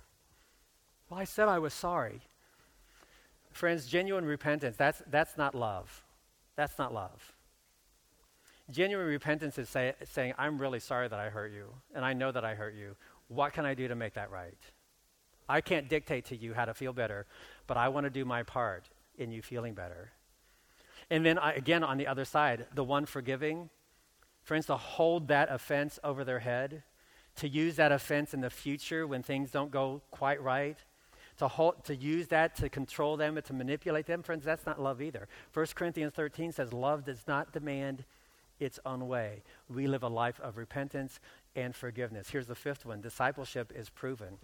Well, 1.11 1.19
I 1.19 1.25
said 1.25 1.49
I 1.49 1.59
was 1.59 1.75
sorry. 1.75 2.21
Friends, 3.51 3.87
genuine 3.87 4.25
repentance, 4.25 4.77
that's, 4.77 5.03
that's 5.11 5.37
not 5.37 5.57
love. 5.57 6.05
That's 6.55 6.79
not 6.79 6.95
love. 6.95 7.33
Genuine 8.71 9.07
repentance 9.07 9.59
is 9.59 9.69
say, 9.69 9.95
saying, 10.05 10.35
I'm 10.39 10.59
really 10.59 10.79
sorry 10.79 11.09
that 11.09 11.19
I 11.19 11.29
hurt 11.29 11.51
you, 11.53 11.67
and 11.95 12.05
I 12.05 12.13
know 12.13 12.31
that 12.31 12.45
I 12.45 12.55
hurt 12.55 12.75
you. 12.75 12.95
What 13.27 13.53
can 13.53 13.67
I 13.67 13.75
do 13.75 13.89
to 13.89 13.97
make 13.97 14.15
that 14.15 14.31
right? 14.31 14.57
I 15.49 15.61
can't 15.61 15.89
dictate 15.89 16.27
to 16.27 16.37
you 16.37 16.55
how 16.55 16.65
to 16.65 16.75
feel 16.75 16.93
better, 16.93 17.27
but 17.67 17.77
I 17.77 17.89
want 17.89 18.05
to 18.05 18.11
do 18.11 18.25
my 18.25 18.45
part 18.45 18.85
in 19.19 19.33
you 19.33 19.43
feeling 19.43 19.75
better. 19.75 20.13
And 21.11 21.27
then 21.27 21.39
I, 21.39 21.55
again, 21.55 21.83
on 21.83 21.99
the 21.99 22.07
other 22.07 22.25
side, 22.25 22.67
the 22.73 22.85
one 22.85 23.05
forgiving, 23.05 23.69
friends, 24.45 24.67
to 24.67 24.77
hold 24.77 25.27
that 25.27 25.51
offense 25.51 25.99
over 26.05 26.23
their 26.23 26.39
head 26.39 26.85
to 27.37 27.49
use 27.49 27.77
that 27.77 27.91
offense 27.91 28.35
in 28.35 28.41
the 28.41 28.51
future 28.51 29.07
when 29.07 29.23
things 29.23 29.51
don't 29.51 29.71
go 29.71 30.03
quite 30.11 30.43
right, 30.43 30.79
to, 31.41 31.49
hold, 31.49 31.83
to 31.85 31.97
use 31.97 32.29
that 32.29 32.55
to 32.57 32.69
control 32.69 33.17
them 33.17 33.39
and 33.39 33.47
to 33.47 33.55
manipulate 33.55 34.05
them, 34.05 34.23
friends, 34.23 34.45
that's 34.45 34.67
not 34.67 34.79
love 34.79 35.01
either. 35.01 35.27
1 35.55 35.67
Corinthians 35.75 36.13
13 36.13 36.53
says, 36.53 36.75
Love 36.75 37.07
does 37.07 37.25
not 37.27 37.51
demand 37.51 38.05
its 38.59 38.79
own 38.85 39.09
way. 39.09 39.43
We 39.67 39.87
live 39.87 40.03
a 40.03 40.09
life 40.09 40.39
of 40.41 40.59
repentance 40.59 41.19
and 41.57 41.75
forgiveness. 41.75 42.29
Here's 42.29 42.47
the 42.47 42.55
fifth 42.55 42.85
one 42.85 43.01
discipleship 43.01 43.73
is 43.75 43.89
proven. 43.89 44.37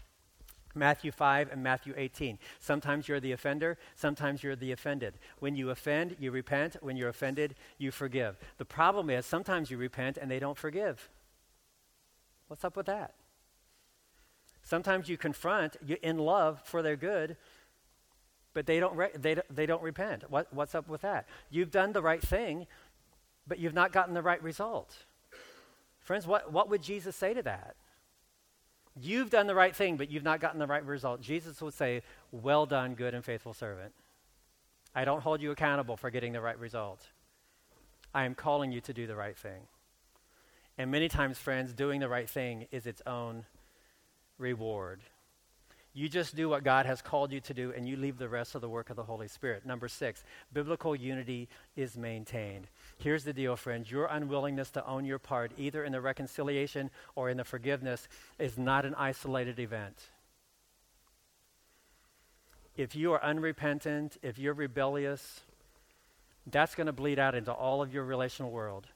Matthew 0.74 1.12
5 1.12 1.52
and 1.52 1.62
Matthew 1.62 1.92
18. 1.94 2.38
Sometimes 2.58 3.08
you're 3.08 3.20
the 3.20 3.32
offender, 3.32 3.76
sometimes 3.94 4.42
you're 4.42 4.56
the 4.56 4.72
offended. 4.72 5.18
When 5.38 5.54
you 5.54 5.68
offend, 5.68 6.16
you 6.18 6.30
repent. 6.30 6.78
When 6.80 6.96
you're 6.96 7.10
offended, 7.10 7.56
you 7.76 7.90
forgive. 7.90 8.38
The 8.56 8.64
problem 8.64 9.10
is 9.10 9.26
sometimes 9.26 9.70
you 9.70 9.76
repent 9.76 10.16
and 10.16 10.30
they 10.30 10.38
don't 10.38 10.56
forgive. 10.56 11.10
What's 12.48 12.64
up 12.64 12.74
with 12.74 12.86
that? 12.86 13.12
Sometimes 14.66 15.08
you 15.08 15.16
confront 15.16 15.76
you, 15.86 15.96
in 16.02 16.18
love 16.18 16.60
for 16.64 16.82
their 16.82 16.96
good, 16.96 17.36
but 18.52 18.66
they 18.66 18.80
don't, 18.80 18.96
re- 18.96 19.12
they, 19.14 19.36
they 19.48 19.64
don't 19.64 19.80
repent. 19.80 20.28
What, 20.28 20.52
what's 20.52 20.74
up 20.74 20.88
with 20.88 21.02
that? 21.02 21.28
You've 21.50 21.70
done 21.70 21.92
the 21.92 22.02
right 22.02 22.20
thing, 22.20 22.66
but 23.46 23.60
you've 23.60 23.74
not 23.74 23.92
gotten 23.92 24.12
the 24.12 24.22
right 24.22 24.42
result. 24.42 25.04
Friends, 26.00 26.26
what, 26.26 26.52
what 26.52 26.68
would 26.68 26.82
Jesus 26.82 27.14
say 27.14 27.32
to 27.32 27.44
that? 27.44 27.76
You've 29.00 29.30
done 29.30 29.46
the 29.46 29.54
right 29.54 29.74
thing, 29.74 29.96
but 29.96 30.10
you've 30.10 30.24
not 30.24 30.40
gotten 30.40 30.58
the 30.58 30.66
right 30.66 30.84
result. 30.84 31.20
Jesus 31.20 31.62
would 31.62 31.74
say, 31.74 32.02
Well 32.32 32.66
done, 32.66 32.94
good 32.94 33.14
and 33.14 33.24
faithful 33.24 33.54
servant. 33.54 33.92
I 34.96 35.04
don't 35.04 35.22
hold 35.22 35.40
you 35.40 35.52
accountable 35.52 35.96
for 35.96 36.10
getting 36.10 36.32
the 36.32 36.40
right 36.40 36.58
result. 36.58 37.06
I 38.12 38.24
am 38.24 38.34
calling 38.34 38.72
you 38.72 38.80
to 38.80 38.92
do 38.92 39.06
the 39.06 39.14
right 39.14 39.36
thing. 39.36 39.68
And 40.76 40.90
many 40.90 41.08
times, 41.08 41.38
friends, 41.38 41.72
doing 41.72 42.00
the 42.00 42.08
right 42.08 42.28
thing 42.28 42.66
is 42.72 42.86
its 42.86 43.02
own 43.06 43.44
reward. 44.38 45.00
You 45.96 46.10
just 46.10 46.36
do 46.36 46.50
what 46.50 46.62
God 46.62 46.84
has 46.84 47.00
called 47.00 47.32
you 47.32 47.40
to 47.40 47.54
do, 47.54 47.72
and 47.74 47.88
you 47.88 47.96
leave 47.96 48.18
the 48.18 48.28
rest 48.28 48.54
of 48.54 48.60
the 48.60 48.68
work 48.68 48.90
of 48.90 48.96
the 48.96 49.04
Holy 49.04 49.28
Spirit. 49.28 49.64
Number 49.64 49.88
six, 49.88 50.24
biblical 50.52 50.94
unity 50.94 51.48
is 51.74 51.96
maintained. 51.96 52.66
Here's 52.98 53.24
the 53.24 53.32
deal, 53.32 53.56
friends 53.56 53.90
your 53.90 54.04
unwillingness 54.04 54.70
to 54.72 54.86
own 54.86 55.06
your 55.06 55.18
part, 55.18 55.52
either 55.56 55.84
in 55.84 55.92
the 55.92 56.02
reconciliation 56.02 56.90
or 57.14 57.30
in 57.30 57.38
the 57.38 57.44
forgiveness, 57.44 58.08
is 58.38 58.58
not 58.58 58.84
an 58.84 58.94
isolated 58.94 59.58
event. 59.58 60.10
If 62.76 62.94
you 62.94 63.14
are 63.14 63.24
unrepentant, 63.24 64.18
if 64.20 64.38
you're 64.38 64.52
rebellious, 64.52 65.40
that's 66.46 66.74
going 66.74 66.88
to 66.88 66.92
bleed 66.92 67.18
out 67.18 67.34
into 67.34 67.52
all 67.52 67.80
of 67.80 67.94
your 67.94 68.04
relational 68.04 68.50
world. 68.50 68.86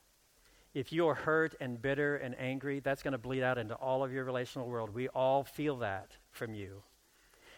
If 0.73 0.93
you 0.93 1.09
are 1.09 1.15
hurt 1.15 1.55
and 1.61 1.81
bitter 1.81 2.17
and 2.17 2.37
angry, 2.39 2.81
that's 2.81 3.03
going 3.03 3.13
to 3.13 3.19
bleed 3.19 3.43
out 3.43 3.59
into 3.59 3.75
all 3.75 4.05
of 4.05 4.13
your 4.13 4.25
relational 4.25 4.69
world. 4.69 4.95
We 4.95 5.09
all 5.09 5.43
feel 5.43 5.77
that 5.79 6.17
from 6.31 6.55
you. 6.55 6.83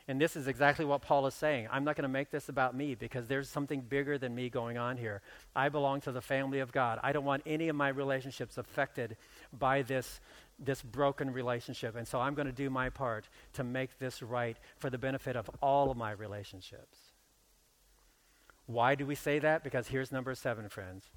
And 0.09 0.21
this 0.21 0.35
is 0.35 0.49
exactly 0.49 0.85
what 0.85 1.03
Paul 1.03 1.27
is 1.27 1.35
saying. 1.35 1.69
I'm 1.71 1.85
not 1.85 1.95
going 1.95 2.03
to 2.03 2.09
make 2.09 2.31
this 2.31 2.49
about 2.49 2.75
me 2.75 2.95
because 2.95 3.29
there's 3.29 3.49
something 3.49 3.83
bigger 3.83 4.19
than 4.19 4.35
me 4.35 4.49
going 4.49 4.77
on 4.77 4.97
here. 4.97 5.23
I 5.55 5.69
belong 5.69 6.01
to 6.03 6.13
the 6.13 6.21
family 6.21 6.59
of 6.59 6.73
God. 6.73 6.99
I 7.03 7.13
don't 7.13 7.25
want 7.25 7.43
any 7.47 7.69
of 7.69 7.77
my 7.77 7.89
relationships 7.89 8.59
affected 8.59 9.17
by 9.57 9.83
this, 9.83 10.21
this 10.59 10.83
broken 10.83 11.31
relationship. 11.31 11.95
And 11.95 12.09
so 12.09 12.19
I'm 12.21 12.35
going 12.35 12.49
to 12.49 12.53
do 12.53 12.69
my 12.69 12.89
part 12.89 13.29
to 13.53 13.63
make 13.63 13.99
this 13.99 14.23
right 14.23 14.57
for 14.77 14.91
the 14.91 14.99
benefit 14.99 15.37
of 15.37 15.49
all 15.61 15.91
of 15.91 15.97
my 15.97 16.11
relationships. 16.11 16.99
Why 18.67 18.97
do 18.97 19.07
we 19.07 19.15
say 19.15 19.39
that? 19.39 19.63
Because 19.63 19.89
here's 19.89 20.11
number 20.11 20.35
seven, 20.35 20.69
friends. 20.69 21.11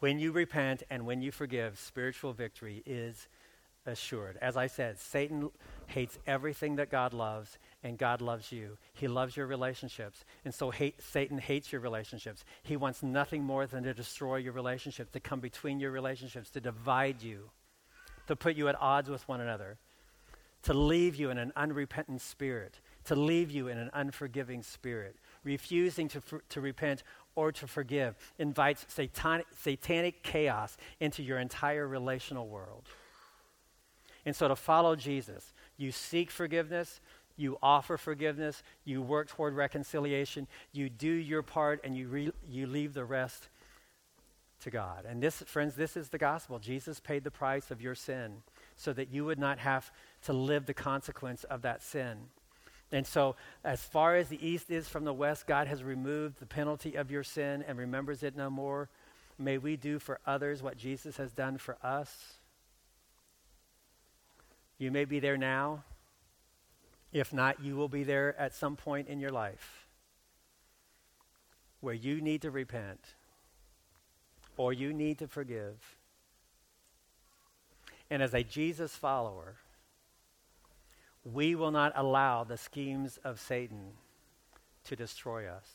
When 0.00 0.18
you 0.18 0.32
repent 0.32 0.84
and 0.90 1.06
when 1.06 1.22
you 1.22 1.32
forgive, 1.32 1.78
spiritual 1.78 2.32
victory 2.32 2.82
is 2.86 3.28
assured. 3.84 4.38
As 4.40 4.56
I 4.56 4.66
said, 4.68 4.98
Satan 4.98 5.50
hates 5.86 6.18
everything 6.26 6.76
that 6.76 6.90
God 6.90 7.12
loves, 7.12 7.58
and 7.82 7.98
God 7.98 8.20
loves 8.20 8.52
you. 8.52 8.76
He 8.92 9.08
loves 9.08 9.36
your 9.36 9.46
relationships. 9.46 10.24
And 10.44 10.54
so 10.54 10.70
hate, 10.70 11.02
Satan 11.02 11.38
hates 11.38 11.72
your 11.72 11.80
relationships. 11.80 12.44
He 12.62 12.76
wants 12.76 13.02
nothing 13.02 13.42
more 13.42 13.66
than 13.66 13.84
to 13.84 13.94
destroy 13.94 14.36
your 14.36 14.52
relationships, 14.52 15.12
to 15.12 15.20
come 15.20 15.40
between 15.40 15.80
your 15.80 15.90
relationships, 15.90 16.50
to 16.50 16.60
divide 16.60 17.22
you, 17.22 17.50
to 18.26 18.36
put 18.36 18.56
you 18.56 18.68
at 18.68 18.80
odds 18.80 19.08
with 19.08 19.26
one 19.26 19.40
another, 19.40 19.78
to 20.62 20.74
leave 20.74 21.16
you 21.16 21.30
in 21.30 21.38
an 21.38 21.52
unrepentant 21.56 22.20
spirit, 22.20 22.80
to 23.04 23.16
leave 23.16 23.50
you 23.50 23.68
in 23.68 23.78
an 23.78 23.90
unforgiving 23.94 24.62
spirit. 24.62 25.16
Refusing 25.44 26.08
to, 26.08 26.20
to 26.50 26.60
repent 26.60 27.02
or 27.38 27.52
to 27.52 27.68
forgive 27.68 28.16
invites 28.40 28.84
satanic, 28.88 29.46
satanic 29.56 30.24
chaos 30.24 30.76
into 30.98 31.22
your 31.22 31.38
entire 31.38 31.86
relational 31.86 32.48
world. 32.48 32.82
And 34.26 34.34
so 34.34 34.48
to 34.48 34.56
follow 34.56 34.96
Jesus, 34.96 35.54
you 35.76 35.92
seek 35.92 36.32
forgiveness, 36.32 37.00
you 37.36 37.56
offer 37.62 37.96
forgiveness, 37.96 38.64
you 38.84 39.00
work 39.00 39.28
toward 39.28 39.54
reconciliation, 39.54 40.48
you 40.72 40.90
do 40.90 41.12
your 41.12 41.44
part, 41.44 41.80
and 41.84 41.96
you, 41.96 42.08
re- 42.08 42.32
you 42.50 42.66
leave 42.66 42.92
the 42.92 43.04
rest 43.04 43.48
to 44.62 44.70
God. 44.70 45.04
And 45.08 45.22
this, 45.22 45.36
friends, 45.42 45.76
this 45.76 45.96
is 45.96 46.08
the 46.08 46.18
gospel. 46.18 46.58
Jesus 46.58 46.98
paid 46.98 47.22
the 47.22 47.30
price 47.30 47.70
of 47.70 47.80
your 47.80 47.94
sin 47.94 48.42
so 48.74 48.92
that 48.94 49.12
you 49.12 49.24
would 49.24 49.38
not 49.38 49.60
have 49.60 49.92
to 50.24 50.32
live 50.32 50.66
the 50.66 50.74
consequence 50.74 51.44
of 51.44 51.62
that 51.62 51.84
sin. 51.84 52.18
And 52.90 53.06
so, 53.06 53.36
as 53.64 53.82
far 53.82 54.16
as 54.16 54.28
the 54.28 54.46
east 54.46 54.70
is 54.70 54.88
from 54.88 55.04
the 55.04 55.12
west, 55.12 55.46
God 55.46 55.66
has 55.66 55.82
removed 55.82 56.40
the 56.40 56.46
penalty 56.46 56.94
of 56.94 57.10
your 57.10 57.22
sin 57.22 57.62
and 57.66 57.78
remembers 57.78 58.22
it 58.22 58.36
no 58.36 58.48
more. 58.48 58.88
May 59.38 59.58
we 59.58 59.76
do 59.76 59.98
for 59.98 60.20
others 60.26 60.62
what 60.62 60.78
Jesus 60.78 61.18
has 61.18 61.32
done 61.32 61.58
for 61.58 61.76
us. 61.82 62.38
You 64.78 64.90
may 64.90 65.04
be 65.04 65.20
there 65.20 65.36
now. 65.36 65.84
If 67.12 67.32
not, 67.32 67.62
you 67.62 67.76
will 67.76 67.88
be 67.88 68.04
there 68.04 68.38
at 68.38 68.54
some 68.54 68.76
point 68.76 69.08
in 69.08 69.20
your 69.20 69.30
life 69.30 69.86
where 71.80 71.94
you 71.94 72.20
need 72.20 72.42
to 72.42 72.50
repent 72.50 73.00
or 74.56 74.72
you 74.72 74.92
need 74.92 75.18
to 75.18 75.28
forgive. 75.28 75.96
And 78.10 78.22
as 78.22 78.34
a 78.34 78.42
Jesus 78.42 78.94
follower, 78.94 79.56
we 81.24 81.54
will 81.54 81.70
not 81.70 81.92
allow 81.94 82.44
the 82.44 82.56
schemes 82.56 83.18
of 83.24 83.40
Satan 83.40 83.92
to 84.84 84.96
destroy 84.96 85.46
us. 85.46 85.68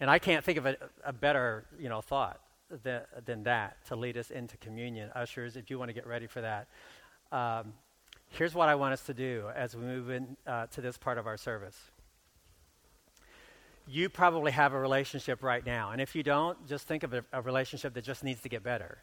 And 0.00 0.10
I 0.10 0.18
can't 0.18 0.44
think 0.44 0.58
of 0.58 0.66
a, 0.66 0.76
a 1.04 1.12
better, 1.12 1.64
you 1.78 1.88
know, 1.88 2.00
thought 2.00 2.40
than, 2.82 3.02
than 3.24 3.44
that 3.44 3.76
to 3.86 3.96
lead 3.96 4.16
us 4.16 4.30
into 4.30 4.56
communion. 4.58 5.10
Ushers, 5.14 5.56
if 5.56 5.70
you 5.70 5.78
want 5.78 5.88
to 5.88 5.94
get 5.94 6.06
ready 6.06 6.26
for 6.26 6.40
that. 6.40 6.68
Um, 7.32 7.72
Here's 8.30 8.54
what 8.54 8.68
I 8.68 8.74
want 8.74 8.92
us 8.92 9.02
to 9.04 9.14
do 9.14 9.48
as 9.54 9.74
we 9.74 9.82
move 9.82 10.10
into 10.10 10.36
uh, 10.46 10.66
this 10.76 10.98
part 10.98 11.18
of 11.18 11.26
our 11.26 11.36
service. 11.36 11.78
You 13.88 14.08
probably 14.08 14.52
have 14.52 14.72
a 14.72 14.80
relationship 14.80 15.42
right 15.42 15.64
now, 15.64 15.92
and 15.92 16.00
if 16.00 16.16
you 16.16 16.22
don't, 16.22 16.66
just 16.68 16.88
think 16.88 17.02
of 17.04 17.14
a, 17.14 17.24
a 17.32 17.40
relationship 17.40 17.94
that 17.94 18.04
just 18.04 18.24
needs 18.24 18.42
to 18.42 18.48
get 18.48 18.62
better. 18.62 18.98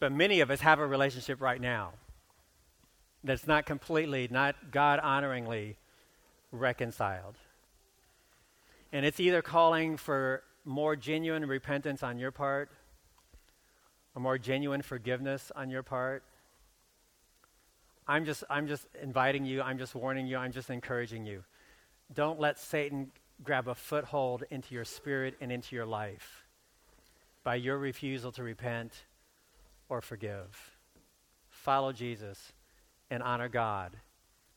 But 0.00 0.12
many 0.12 0.40
of 0.40 0.50
us 0.50 0.60
have 0.60 0.80
a 0.80 0.86
relationship 0.86 1.40
right 1.40 1.60
now 1.60 1.92
that's 3.26 3.46
not 3.46 3.66
completely, 3.66 4.28
not 4.30 4.54
God 4.70 5.00
honoringly 5.00 5.76
reconciled. 6.52 7.34
And 8.92 9.04
it's 9.04 9.20
either 9.20 9.42
calling 9.42 9.96
for 9.96 10.42
more 10.64 10.96
genuine 10.96 11.44
repentance 11.46 12.02
on 12.02 12.18
your 12.18 12.30
part, 12.30 12.70
or 14.14 14.22
more 14.22 14.38
genuine 14.38 14.82
forgiveness 14.82 15.52
on 15.54 15.70
your 15.70 15.82
part, 15.82 16.22
I'm 18.08 18.24
just, 18.24 18.44
I'm 18.48 18.68
just 18.68 18.86
inviting 19.02 19.44
you, 19.44 19.60
I'm 19.60 19.78
just 19.78 19.94
warning 19.94 20.26
you, 20.26 20.36
I'm 20.36 20.52
just 20.52 20.70
encouraging 20.70 21.26
you. 21.26 21.42
Don't 22.14 22.38
let 22.38 22.58
Satan 22.58 23.10
grab 23.42 23.68
a 23.68 23.74
foothold 23.74 24.44
into 24.50 24.74
your 24.74 24.84
spirit 24.84 25.34
and 25.40 25.50
into 25.50 25.74
your 25.74 25.86
life 25.86 26.46
by 27.42 27.56
your 27.56 27.78
refusal 27.78 28.30
to 28.32 28.42
repent 28.42 28.92
or 29.88 30.00
forgive. 30.00 30.78
Follow 31.48 31.92
Jesus 31.92 32.52
and 33.10 33.22
honor 33.22 33.48
God 33.48 33.96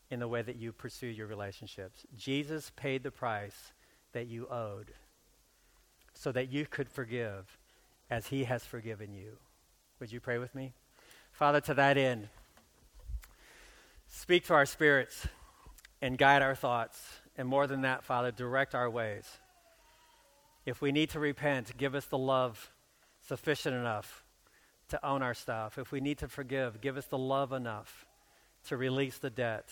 in 0.10 0.20
the 0.20 0.28
way 0.28 0.42
that 0.42 0.56
you 0.56 0.72
pursue 0.72 1.08
your 1.08 1.28
relationships. 1.28 2.06
Jesus 2.18 2.72
paid 2.76 3.04
the 3.04 3.12
price 3.12 3.74
that 4.14 4.28
you 4.28 4.48
owed 4.48 4.92
so 6.14 6.32
that 6.32 6.52
you 6.52 6.66
could 6.66 6.90
forgive 6.90 7.58
as 8.10 8.28
he 8.28 8.46
has 8.46 8.66
forgiven 8.66 9.14
you. 9.14 9.38
Would 10.00 10.12
you 10.12 10.20
pray 10.20 10.38
with 10.40 10.56
me? 10.56 10.74
Father, 11.32 11.62
to 11.62 11.74
that 11.76 11.98
end, 11.98 12.30
Speak 14.10 14.46
to 14.48 14.54
our 14.56 14.66
spirits 14.66 15.28
and 16.02 16.18
guide 16.18 16.42
our 16.42 16.56
thoughts. 16.56 17.00
And 17.38 17.48
more 17.48 17.68
than 17.68 17.82
that, 17.82 18.04
Father, 18.04 18.32
direct 18.32 18.76
our 18.76 18.90
ways. 18.90 19.26
If 20.66 20.82
we 20.82 20.92
need 20.92 21.12
to 21.12 21.20
repent, 21.20 21.78
give 21.78 21.96
us 21.96 22.06
the 22.06 22.18
love 22.18 22.72
sufficient 23.28 23.76
enough 23.76 24.26
to 24.90 25.06
own 25.06 25.22
our 25.22 25.34
stuff. 25.34 25.78
If 25.78 25.92
we 25.92 26.02
need 26.02 26.18
to 26.18 26.28
forgive, 26.28 26.82
give 26.82 26.98
us 26.98 27.06
the 27.06 27.18
love 27.18 27.54
enough 27.54 28.06
to 28.70 28.78
release 28.78 29.18
the 29.18 29.30
debt 29.30 29.68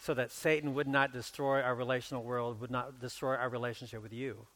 so 0.00 0.14
that 0.14 0.32
Satan 0.32 0.74
would 0.74 0.88
not 0.88 1.12
destroy 1.12 1.60
our 1.60 1.74
relational 1.74 2.24
world, 2.24 2.60
would 2.60 2.70
not 2.70 2.98
destroy 2.98 3.36
our 3.36 3.48
relationship 3.48 4.02
with 4.02 4.12
you, 4.12 4.46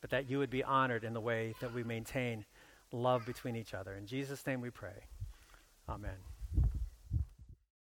but 0.00 0.10
that 0.10 0.30
you 0.30 0.38
would 0.38 0.50
be 0.50 0.64
honored 0.64 1.04
in 1.04 1.14
the 1.14 1.20
way 1.20 1.54
that 1.60 1.74
we 1.74 1.82
maintain 1.82 2.44
love 2.92 3.26
between 3.26 3.56
each 3.56 3.74
other. 3.74 3.94
In 3.94 4.06
Jesus' 4.06 4.46
name 4.46 4.60
we 4.60 4.70
pray. 4.70 5.04
Amen. 5.88 6.33